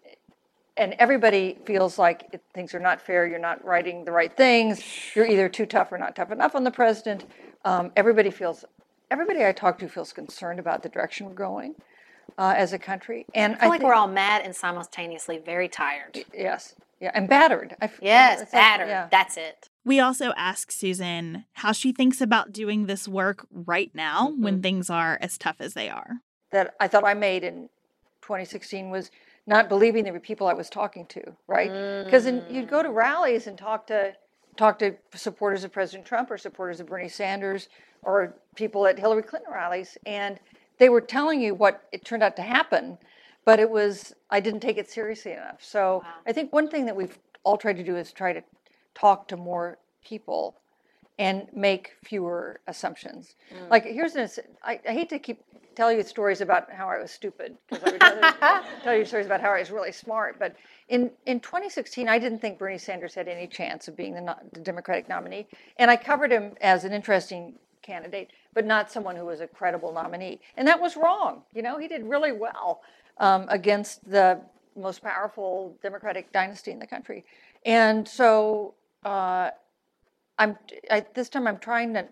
and 0.78 0.93
everybody 1.00 1.58
feels 1.65 1.97
like 1.97 2.28
it, 2.34 2.41
things 2.54 2.73
are 2.73 2.80
not 2.80 3.02
fair. 3.02 3.26
You're 3.28 3.39
not 3.39 3.63
writing 3.65 4.06
the 4.06 4.12
right 4.12 4.36
things. 4.36 4.82
You're 5.15 5.28
either 5.28 5.50
too 5.50 5.65
tough 5.65 5.91
or 5.91 5.97
not 5.97 6.15
tough 6.15 6.32
enough 6.32 6.56
on 6.56 6.63
the 6.63 6.71
president. 6.71 7.26
Um, 7.65 7.91
everybody 7.95 8.30
feels 8.30 8.65
everybody 9.10 9.46
I 9.46 9.52
talk 9.52 9.80
to 9.80 9.88
feels 9.89 10.13
concerned 10.13 10.60
about 10.60 10.84
the 10.84 10.89
direction 10.89 11.28
we're 11.28 11.34
going 11.34 11.76
uh, 12.38 12.54
as 12.58 12.74
a 12.74 12.80
country. 12.80 13.26
And 13.34 13.56
I 13.56 13.60
feel 13.60 13.70
like 13.70 13.80
think- 13.80 13.88
we're 13.89 13.96
all 13.96 14.08
mad 14.08 14.41
and 14.43 14.56
simultaneously 14.56 15.38
very 15.39 15.67
tired. 15.70 16.24
yes, 16.34 16.76
yeah, 16.99 17.12
and 17.14 17.30
battered. 17.30 17.76
I 17.82 17.86
f- 17.86 17.99
Yes, 18.01 18.41
it's 18.41 18.53
like- 18.53 18.62
battered. 18.62 18.88
yeah. 18.89 19.08
That's 19.12 19.38
it. 19.38 19.70
We 19.86 19.99
also 20.01 20.34
ask 20.36 20.72
Susan 20.72 21.45
how 21.53 21.72
she 21.72 21.93
thinks 21.93 22.20
about 22.20 22.51
doing 22.51 22.88
this 22.88 23.08
work 23.08 23.47
right 23.51 23.91
now 23.93 24.30
Mm-hmm. 24.30 24.43
when 24.43 24.62
things 24.62 24.89
are 24.89 25.18
as 25.22 25.38
tough 25.38 25.58
as 25.60 25.74
they 25.74 25.89
are. 25.89 26.18
that 26.51 26.76
I 26.80 26.88
thought 26.88 27.05
I 27.05 27.14
made 27.14 27.43
in 27.43 27.70
2016 28.22 28.89
was 28.89 29.12
not 29.45 29.70
believing 29.70 30.03
there 30.03 30.12
were 30.14 30.20
people 30.20 30.47
I 30.47 30.53
was 30.53 30.70
talking 30.70 31.05
to, 31.08 31.22
right? 31.47 32.03
Because 32.03 32.26
you'd 32.49 32.70
go 32.70 32.84
to 32.84 32.89
rallies 32.89 33.47
and 33.47 33.58
talk 33.58 33.88
to 33.88 34.14
talk 34.58 34.80
to 34.80 34.95
supporters 35.14 35.64
of 35.64 35.72
President 35.72 36.05
Trump 36.05 36.32
or 36.32 36.38
supporters 36.38 36.80
of 36.80 36.88
Bernie 36.88 37.08
Sanders 37.08 37.70
or 38.08 38.34
people 38.55 38.88
at 38.88 38.97
Hillary 38.97 39.22
Clinton 39.22 39.51
rallies, 39.53 39.97
and 40.05 40.39
they 40.80 40.88
were 40.88 41.01
telling 41.01 41.41
you 41.41 41.53
what 41.53 41.84
it 41.91 42.05
turned 42.05 42.24
out 42.24 42.38
to 42.38 42.41
happen, 42.41 42.97
but 43.45 43.60
it 43.60 43.70
was 43.70 44.16
I 44.32 44.39
didn't 44.39 44.62
take 44.62 44.78
it 44.78 44.89
seriously 44.89 45.34
enough. 45.34 45.62
So 45.62 46.03
I 46.26 46.32
think 46.32 46.53
one 46.53 46.70
thing 46.70 46.86
that 46.86 46.95
we've 46.95 47.20
all 47.43 47.58
tried 47.58 47.78
to 47.78 47.84
do 47.84 47.97
is 47.97 48.12
try 48.14 48.32
to 48.34 48.41
talk 48.95 49.28
to 49.28 49.38
more 49.38 49.78
people 50.03 50.55
and 51.20 51.47
make 51.53 51.95
fewer 52.03 52.62
assumptions. 52.68 53.36
Mm. 53.53 53.70
Like 53.70 53.84
here's 53.84 54.16
an 54.16 54.30
I, 54.64 54.80
I 54.88 54.93
hate 54.93 55.10
to 55.10 55.20
keep 55.20 55.43
tell 55.76 55.91
you 55.91 56.01
stories 56.01 56.41
about 56.41 56.72
how 56.72 56.88
I 56.88 56.99
was 56.99 57.12
stupid 57.12 57.58
because 57.70 57.84
I 57.84 57.91
would 57.91 58.01
rather 58.41 58.68
tell 58.84 58.95
you 58.95 59.05
stories 59.05 59.26
about 59.26 59.41
how 59.41 59.51
I 59.51 59.60
was 59.60 59.70
really 59.70 59.91
smart. 59.91 60.39
But 60.39 60.55
in 60.88 61.12
in 61.26 61.41
2016, 61.41 62.08
I 62.08 62.20
didn't 62.20 62.39
think 62.39 62.58
Bernie 62.58 62.78
Sanders 62.78 63.14
had 63.16 63.28
any 63.28 63.47
chance 63.47 63.89
of 63.89 63.97
being 63.97 64.14
the, 64.14 64.36
the 64.53 64.62
Democratic 64.62 65.10
nominee, 65.10 65.45
and 65.78 65.91
I 65.91 65.97
covered 65.97 66.32
him 66.32 66.53
as 66.62 66.86
an 66.86 66.93
interesting 66.93 67.55
candidate, 67.88 68.30
but 68.54 68.66
not 68.66 68.92
someone 68.92 69.16
who 69.16 69.26
was 69.26 69.40
a 69.42 69.48
credible 69.48 69.92
nominee. 69.94 70.40
And 70.58 70.68
that 70.68 70.80
was 70.80 70.96
wrong. 70.96 71.44
You 71.56 71.62
know, 71.62 71.80
he 71.80 71.88
did 71.88 72.04
really 72.04 72.34
well 72.34 72.82
um, 73.18 73.46
against 73.50 74.08
the 74.10 74.42
most 74.76 75.02
powerful 75.02 75.76
Democratic 75.82 76.32
dynasty 76.32 76.72
in 76.72 76.80
the 76.80 76.88
country, 76.88 77.26
and 77.66 78.08
so. 78.08 78.76
Uh, 79.04 79.52
I'm 80.40 80.58
I, 80.92 81.06
this 81.14 81.30
time 81.30 81.48
I'm 81.48 81.58
trying 81.58 81.94
to 81.94 82.08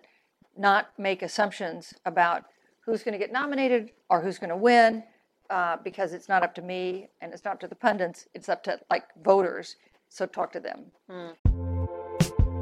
not 0.56 0.90
make 0.98 1.22
assumptions 1.22 1.94
about 2.04 2.44
who's 2.80 3.02
going 3.02 3.12
to 3.12 3.18
get 3.18 3.32
nominated 3.32 3.90
or 4.08 4.20
who's 4.20 4.38
going 4.38 4.50
to 4.50 4.56
win 4.56 5.02
uh, 5.50 5.76
because 5.84 6.12
it's 6.12 6.28
not 6.28 6.42
up 6.42 6.54
to 6.54 6.62
me 6.62 7.08
and 7.20 7.32
it's 7.32 7.44
not 7.44 7.54
up 7.54 7.60
to 7.60 7.68
the 7.68 7.74
pundits. 7.74 8.26
It's 8.34 8.48
up 8.48 8.62
to 8.64 8.80
like 8.90 9.04
voters. 9.22 9.76
So 10.08 10.26
talk 10.26 10.52
to 10.52 10.60
them. 10.60 11.75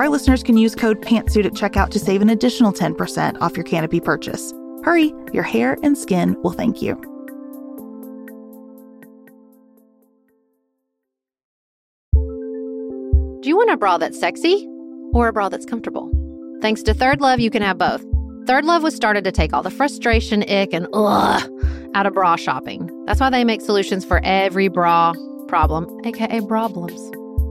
our 0.00 0.08
listeners 0.08 0.42
can 0.42 0.56
use 0.56 0.74
code 0.74 1.02
PANTSUIT 1.02 1.44
at 1.44 1.52
checkout 1.52 1.90
to 1.90 1.98
save 1.98 2.22
an 2.22 2.30
additional 2.30 2.72
10% 2.72 3.40
off 3.42 3.56
your 3.56 3.64
Canopy 3.64 4.00
purchase. 4.00 4.52
Hurry, 4.82 5.12
your 5.32 5.42
hair 5.42 5.76
and 5.82 5.96
skin 5.96 6.40
will 6.42 6.52
thank 6.52 6.80
you. 6.80 6.94
Do 13.42 13.48
you 13.48 13.56
want 13.56 13.70
a 13.70 13.76
bra 13.76 13.98
that's 13.98 14.18
sexy 14.18 14.66
or 15.12 15.28
a 15.28 15.32
bra 15.32 15.48
that's 15.50 15.66
comfortable? 15.66 16.10
Thanks 16.62 16.82
to 16.84 16.94
Third 16.94 17.20
Love, 17.20 17.40
you 17.40 17.50
can 17.50 17.62
have 17.62 17.76
both. 17.76 18.02
Third 18.46 18.64
Love 18.64 18.82
was 18.82 18.94
started 18.94 19.24
to 19.24 19.32
take 19.32 19.52
all 19.52 19.62
the 19.62 19.70
frustration, 19.70 20.42
ick, 20.48 20.72
and 20.72 20.86
ugh 20.94 21.42
out 21.94 22.06
of 22.06 22.14
bra 22.14 22.36
shopping. 22.36 22.88
That's 23.06 23.20
why 23.20 23.30
they 23.30 23.44
make 23.44 23.60
solutions 23.60 24.04
for 24.04 24.20
every 24.24 24.68
bra 24.68 25.12
problem, 25.48 25.88
aka 26.04 26.40
problems. 26.42 27.19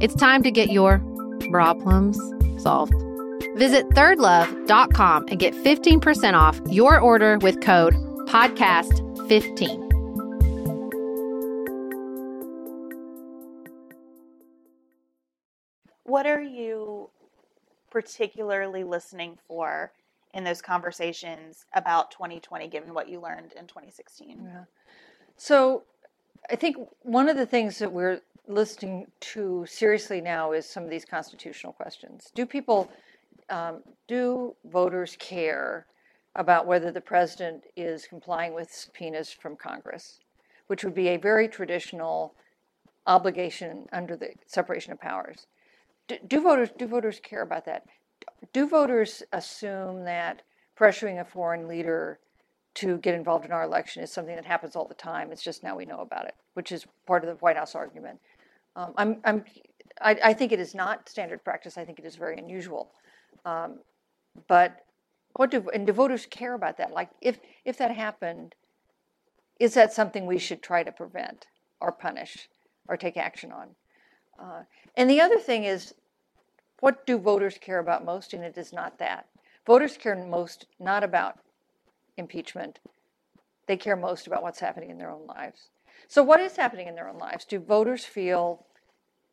It's 0.00 0.14
time 0.14 0.42
to 0.42 0.50
get 0.50 0.72
your 0.72 0.98
problems 1.50 2.18
solved. 2.60 2.94
Visit 3.56 3.88
thirdlove.com 3.90 5.26
and 5.28 5.38
get 5.38 5.54
15% 5.54 6.34
off 6.34 6.60
your 6.68 6.98
order 6.98 7.38
with 7.38 7.60
code 7.60 7.94
podcast15. 8.26 9.84
What 16.02 16.26
are 16.26 16.42
you 16.42 17.10
particularly 17.90 18.82
listening 18.82 19.38
for 19.46 19.92
in 20.34 20.42
those 20.42 20.60
conversations 20.60 21.66
about 21.72 22.10
2020, 22.10 22.66
given 22.66 22.94
what 22.94 23.08
you 23.08 23.20
learned 23.20 23.52
in 23.52 23.68
2016? 23.68 24.42
Yeah. 24.42 24.64
So 25.36 25.84
I 26.50 26.56
think 26.56 26.76
one 27.02 27.28
of 27.28 27.36
the 27.36 27.46
things 27.46 27.78
that 27.78 27.92
we're 27.92 28.20
listening 28.46 29.06
to 29.20 29.64
seriously 29.66 30.20
now 30.20 30.52
is 30.52 30.68
some 30.68 30.84
of 30.84 30.90
these 30.90 31.04
constitutional 31.04 31.72
questions. 31.72 32.30
Do 32.34 32.46
people, 32.46 32.90
um, 33.48 33.82
do 34.06 34.54
voters 34.64 35.16
care 35.18 35.86
about 36.36 36.66
whether 36.66 36.90
the 36.90 37.00
president 37.00 37.64
is 37.76 38.06
complying 38.06 38.54
with 38.54 38.72
subpoenas 38.72 39.30
from 39.30 39.56
Congress, 39.56 40.18
which 40.66 40.84
would 40.84 40.94
be 40.94 41.08
a 41.08 41.16
very 41.16 41.48
traditional 41.48 42.34
obligation 43.06 43.86
under 43.92 44.16
the 44.16 44.30
separation 44.46 44.92
of 44.92 45.00
powers? 45.00 45.46
Do, 46.08 46.18
do 46.26 46.42
voters 46.42 46.70
do 46.76 46.86
voters 46.86 47.20
care 47.20 47.42
about 47.42 47.64
that? 47.66 47.86
Do 48.52 48.68
voters 48.68 49.22
assume 49.32 50.04
that 50.04 50.42
pressuring 50.78 51.20
a 51.20 51.24
foreign 51.24 51.68
leader 51.68 52.18
to 52.74 52.98
get 52.98 53.14
involved 53.14 53.44
in 53.44 53.52
our 53.52 53.62
election 53.62 54.02
is 54.02 54.10
something 54.10 54.34
that 54.34 54.44
happens 54.44 54.74
all 54.74 54.86
the 54.86 54.94
time. 54.94 55.30
It's 55.30 55.42
just 55.42 55.62
now 55.62 55.76
we 55.76 55.84
know 55.84 56.00
about 56.00 56.26
it, 56.26 56.34
which 56.54 56.72
is 56.72 56.84
part 57.06 57.22
of 57.22 57.30
the 57.30 57.36
White 57.36 57.56
House 57.56 57.74
argument. 57.74 58.18
Um, 58.76 58.92
I'm, 58.96 59.16
I'm, 59.24 59.44
I, 60.00 60.18
I, 60.24 60.32
think 60.34 60.52
it 60.52 60.60
is 60.60 60.74
not 60.74 61.08
standard 61.08 61.44
practice. 61.44 61.78
I 61.78 61.84
think 61.84 61.98
it 61.98 62.04
is 62.04 62.16
very 62.16 62.36
unusual. 62.36 62.90
Um, 63.44 63.78
but 64.48 64.84
what 65.34 65.50
do 65.50 65.68
and 65.72 65.86
do 65.86 65.92
voters 65.92 66.26
care 66.26 66.54
about 66.54 66.78
that? 66.78 66.92
Like, 66.92 67.10
if 67.20 67.38
if 67.64 67.78
that 67.78 67.90
happened, 67.92 68.54
is 69.60 69.74
that 69.74 69.92
something 69.92 70.26
we 70.26 70.38
should 70.38 70.62
try 70.62 70.82
to 70.82 70.92
prevent 70.92 71.46
or 71.80 71.92
punish 71.92 72.48
or 72.88 72.96
take 72.96 73.16
action 73.16 73.52
on? 73.52 73.68
Uh, 74.38 74.62
and 74.96 75.08
the 75.08 75.20
other 75.20 75.38
thing 75.38 75.64
is, 75.64 75.94
what 76.80 77.06
do 77.06 77.18
voters 77.18 77.58
care 77.58 77.78
about 77.78 78.04
most? 78.04 78.32
And 78.32 78.42
it 78.42 78.58
is 78.58 78.72
not 78.72 78.98
that. 78.98 79.26
Voters 79.66 79.96
care 79.96 80.16
most 80.16 80.66
not 80.78 81.02
about 81.02 81.38
impeachment. 82.16 82.80
They 83.66 83.76
care 83.76 83.96
most 83.96 84.26
about 84.26 84.42
what's 84.42 84.60
happening 84.60 84.90
in 84.90 84.98
their 84.98 85.10
own 85.10 85.26
lives. 85.26 85.70
So, 86.08 86.22
what 86.22 86.40
is 86.40 86.56
happening 86.56 86.88
in 86.88 86.94
their 86.94 87.08
own 87.08 87.18
lives? 87.18 87.44
Do 87.44 87.58
voters 87.58 88.04
feel 88.04 88.66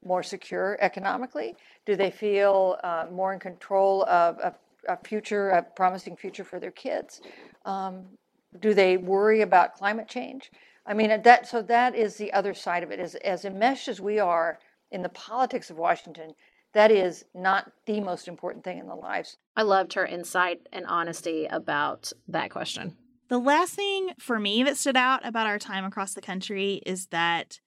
more 0.03 0.23
secure 0.23 0.77
economically? 0.81 1.55
Do 1.85 1.95
they 1.95 2.11
feel 2.11 2.77
uh, 2.83 3.05
more 3.11 3.33
in 3.33 3.39
control 3.39 4.03
of 4.05 4.39
a, 4.39 4.55
a, 4.87 4.97
future, 4.97 5.49
a 5.49 5.61
promising 5.61 6.15
future 6.15 6.43
for 6.43 6.59
their 6.59 6.71
kids? 6.71 7.21
Um, 7.65 8.05
do 8.59 8.73
they 8.73 8.97
worry 8.97 9.41
about 9.41 9.75
climate 9.75 10.07
change? 10.07 10.51
I 10.85 10.93
mean, 10.93 11.21
that 11.21 11.47
so 11.47 11.61
that 11.63 11.95
is 11.95 12.15
the 12.15 12.33
other 12.33 12.53
side 12.53 12.83
of 12.83 12.91
it. 12.91 12.99
As 12.99 13.15
as 13.15 13.45
enmeshed 13.45 13.87
as 13.87 14.01
we 14.01 14.19
are 14.19 14.59
in 14.91 15.03
the 15.03 15.09
politics 15.09 15.69
of 15.69 15.77
Washington, 15.77 16.33
that 16.73 16.91
is 16.91 17.25
not 17.33 17.71
the 17.85 17.99
most 17.99 18.27
important 18.27 18.63
thing 18.63 18.79
in 18.79 18.87
the 18.87 18.95
lives. 18.95 19.37
I 19.55 19.61
loved 19.61 19.93
her 19.93 20.05
insight 20.05 20.67
and 20.71 20.85
honesty 20.85 21.45
about 21.45 22.11
that 22.27 22.49
question. 22.49 22.97
The 23.31 23.39
last 23.39 23.75
thing 23.75 24.11
for 24.19 24.37
me 24.41 24.61
that 24.63 24.75
stood 24.75 24.97
out 24.97 25.25
about 25.25 25.47
our 25.47 25.57
time 25.57 25.85
across 25.85 26.13
the 26.13 26.21
country 26.21 26.81
is 26.85 27.05
that 27.11 27.61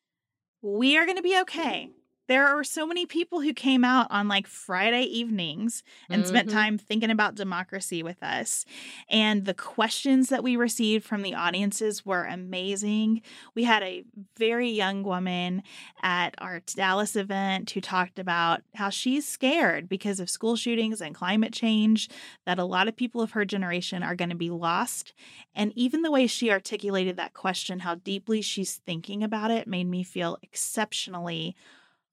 we 0.60 0.98
are 0.98 1.06
going 1.06 1.16
to 1.16 1.22
be 1.22 1.40
okay 1.40 1.88
there 2.26 2.46
are 2.46 2.64
so 2.64 2.86
many 2.86 3.04
people 3.06 3.40
who 3.40 3.52
came 3.52 3.84
out 3.84 4.06
on 4.10 4.28
like 4.28 4.46
Friday 4.46 5.02
evenings 5.02 5.82
and 6.08 6.22
mm-hmm. 6.22 6.28
spent 6.28 6.50
time 6.50 6.78
thinking 6.78 7.10
about 7.10 7.34
democracy 7.34 8.02
with 8.02 8.22
us. 8.22 8.64
And 9.08 9.44
the 9.44 9.54
questions 9.54 10.30
that 10.30 10.42
we 10.42 10.56
received 10.56 11.04
from 11.04 11.22
the 11.22 11.34
audiences 11.34 12.06
were 12.06 12.24
amazing. 12.24 13.22
We 13.54 13.64
had 13.64 13.82
a 13.82 14.04
very 14.38 14.70
young 14.70 15.02
woman 15.02 15.62
at 16.02 16.34
our 16.38 16.60
Dallas 16.74 17.14
event 17.16 17.70
who 17.70 17.80
talked 17.80 18.18
about 18.18 18.62
how 18.74 18.88
she's 18.88 19.28
scared 19.28 19.88
because 19.88 20.20
of 20.20 20.30
school 20.30 20.56
shootings 20.56 21.00
and 21.00 21.14
climate 21.14 21.52
change, 21.52 22.08
that 22.46 22.58
a 22.58 22.64
lot 22.64 22.88
of 22.88 22.96
people 22.96 23.20
of 23.20 23.32
her 23.32 23.44
generation 23.44 24.02
are 24.02 24.14
going 24.14 24.30
to 24.30 24.34
be 24.34 24.50
lost. 24.50 25.12
And 25.54 25.72
even 25.76 26.02
the 26.02 26.10
way 26.10 26.26
she 26.26 26.50
articulated 26.50 27.16
that 27.16 27.34
question, 27.34 27.80
how 27.80 27.96
deeply 27.96 28.40
she's 28.40 28.76
thinking 28.76 29.22
about 29.22 29.50
it, 29.50 29.68
made 29.68 29.88
me 29.88 30.02
feel 30.02 30.38
exceptionally 30.42 31.54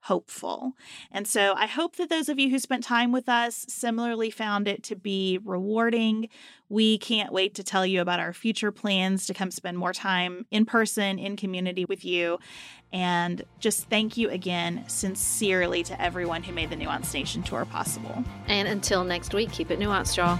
hopeful. 0.02 0.74
And 1.12 1.28
so 1.28 1.54
I 1.56 1.68
hope 1.68 1.96
that 1.98 2.10
those 2.10 2.30
of 2.30 2.40
you 2.40 2.50
who 2.50 2.60
spent 2.60 2.84
time 2.84 3.12
with 3.12 3.30
us 3.30 3.66
similarly 3.70 4.30
found 4.30 4.68
it 4.68 4.84
to 4.84 4.96
be 4.96 5.40
rewarding. 5.44 6.30
We 6.70 6.98
can't 6.98 7.32
wait 7.32 7.54
to 7.56 7.64
tell 7.64 7.86
you 7.86 8.02
about 8.02 8.20
our 8.20 8.34
future 8.34 8.72
plans 8.72 9.28
to 9.28 9.34
come 9.34 9.52
spend 9.52 9.78
more 9.78 9.94
time 9.94 10.46
in 10.52 10.66
person, 10.66 11.20
in 11.20 11.36
community 11.36 11.86
with 11.86 12.04
you. 12.04 12.40
And 12.94 13.44
just 13.60 13.90
thank 13.90 14.18
you 14.18 14.30
again, 14.30 14.84
sincerely, 14.88 15.84
to 15.84 16.02
everyone 16.02 16.44
who 16.44 16.52
made 16.52 16.70
the 16.70 16.76
Nuance 16.76 17.14
Nation 17.14 17.44
tour 17.44 17.66
possible. 17.66 18.24
And 18.48 18.68
until 18.68 19.04
next 19.04 19.34
week, 19.34 19.52
keep 19.52 19.72
it 19.72 19.80
nuanced, 19.80 20.18
y'all. 20.18 20.40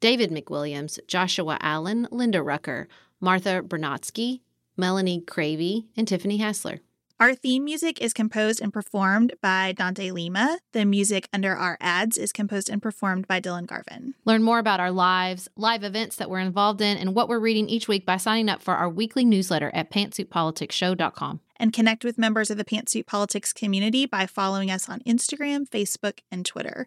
David 0.00 0.30
McWilliams, 0.30 0.98
Joshua 1.06 1.58
Allen, 1.60 2.06
Linda 2.10 2.42
Rucker, 2.42 2.88
Martha 3.20 3.62
Bernatsky, 3.62 4.40
Melanie 4.76 5.22
Cravey, 5.26 5.86
and 5.96 6.06
Tiffany 6.06 6.36
Hassler. 6.36 6.80
Our 7.18 7.34
theme 7.34 7.64
music 7.64 8.02
is 8.02 8.12
composed 8.12 8.60
and 8.60 8.70
performed 8.70 9.32
by 9.40 9.72
Dante 9.72 10.10
Lima. 10.10 10.58
The 10.72 10.84
music 10.84 11.30
under 11.32 11.56
our 11.56 11.78
ads 11.80 12.18
is 12.18 12.30
composed 12.30 12.68
and 12.68 12.82
performed 12.82 13.26
by 13.26 13.40
Dylan 13.40 13.66
Garvin. 13.66 14.12
Learn 14.26 14.42
more 14.42 14.58
about 14.58 14.80
our 14.80 14.90
lives, 14.90 15.48
live 15.56 15.82
events 15.82 16.16
that 16.16 16.28
we're 16.28 16.40
involved 16.40 16.82
in, 16.82 16.98
and 16.98 17.14
what 17.14 17.30
we're 17.30 17.38
reading 17.38 17.70
each 17.70 17.88
week 17.88 18.04
by 18.04 18.18
signing 18.18 18.50
up 18.50 18.60
for 18.60 18.74
our 18.74 18.90
weekly 18.90 19.24
newsletter 19.24 19.70
at 19.72 19.90
pantsuitpoliticsshow.com. 19.90 21.40
And 21.56 21.72
connect 21.72 22.04
with 22.04 22.18
members 22.18 22.50
of 22.50 22.58
the 22.58 22.66
Pantsuit 22.66 23.06
Politics 23.06 23.54
community 23.54 24.04
by 24.04 24.26
following 24.26 24.70
us 24.70 24.86
on 24.86 25.00
Instagram, 25.00 25.66
Facebook, 25.66 26.18
and 26.30 26.44
Twitter. 26.44 26.86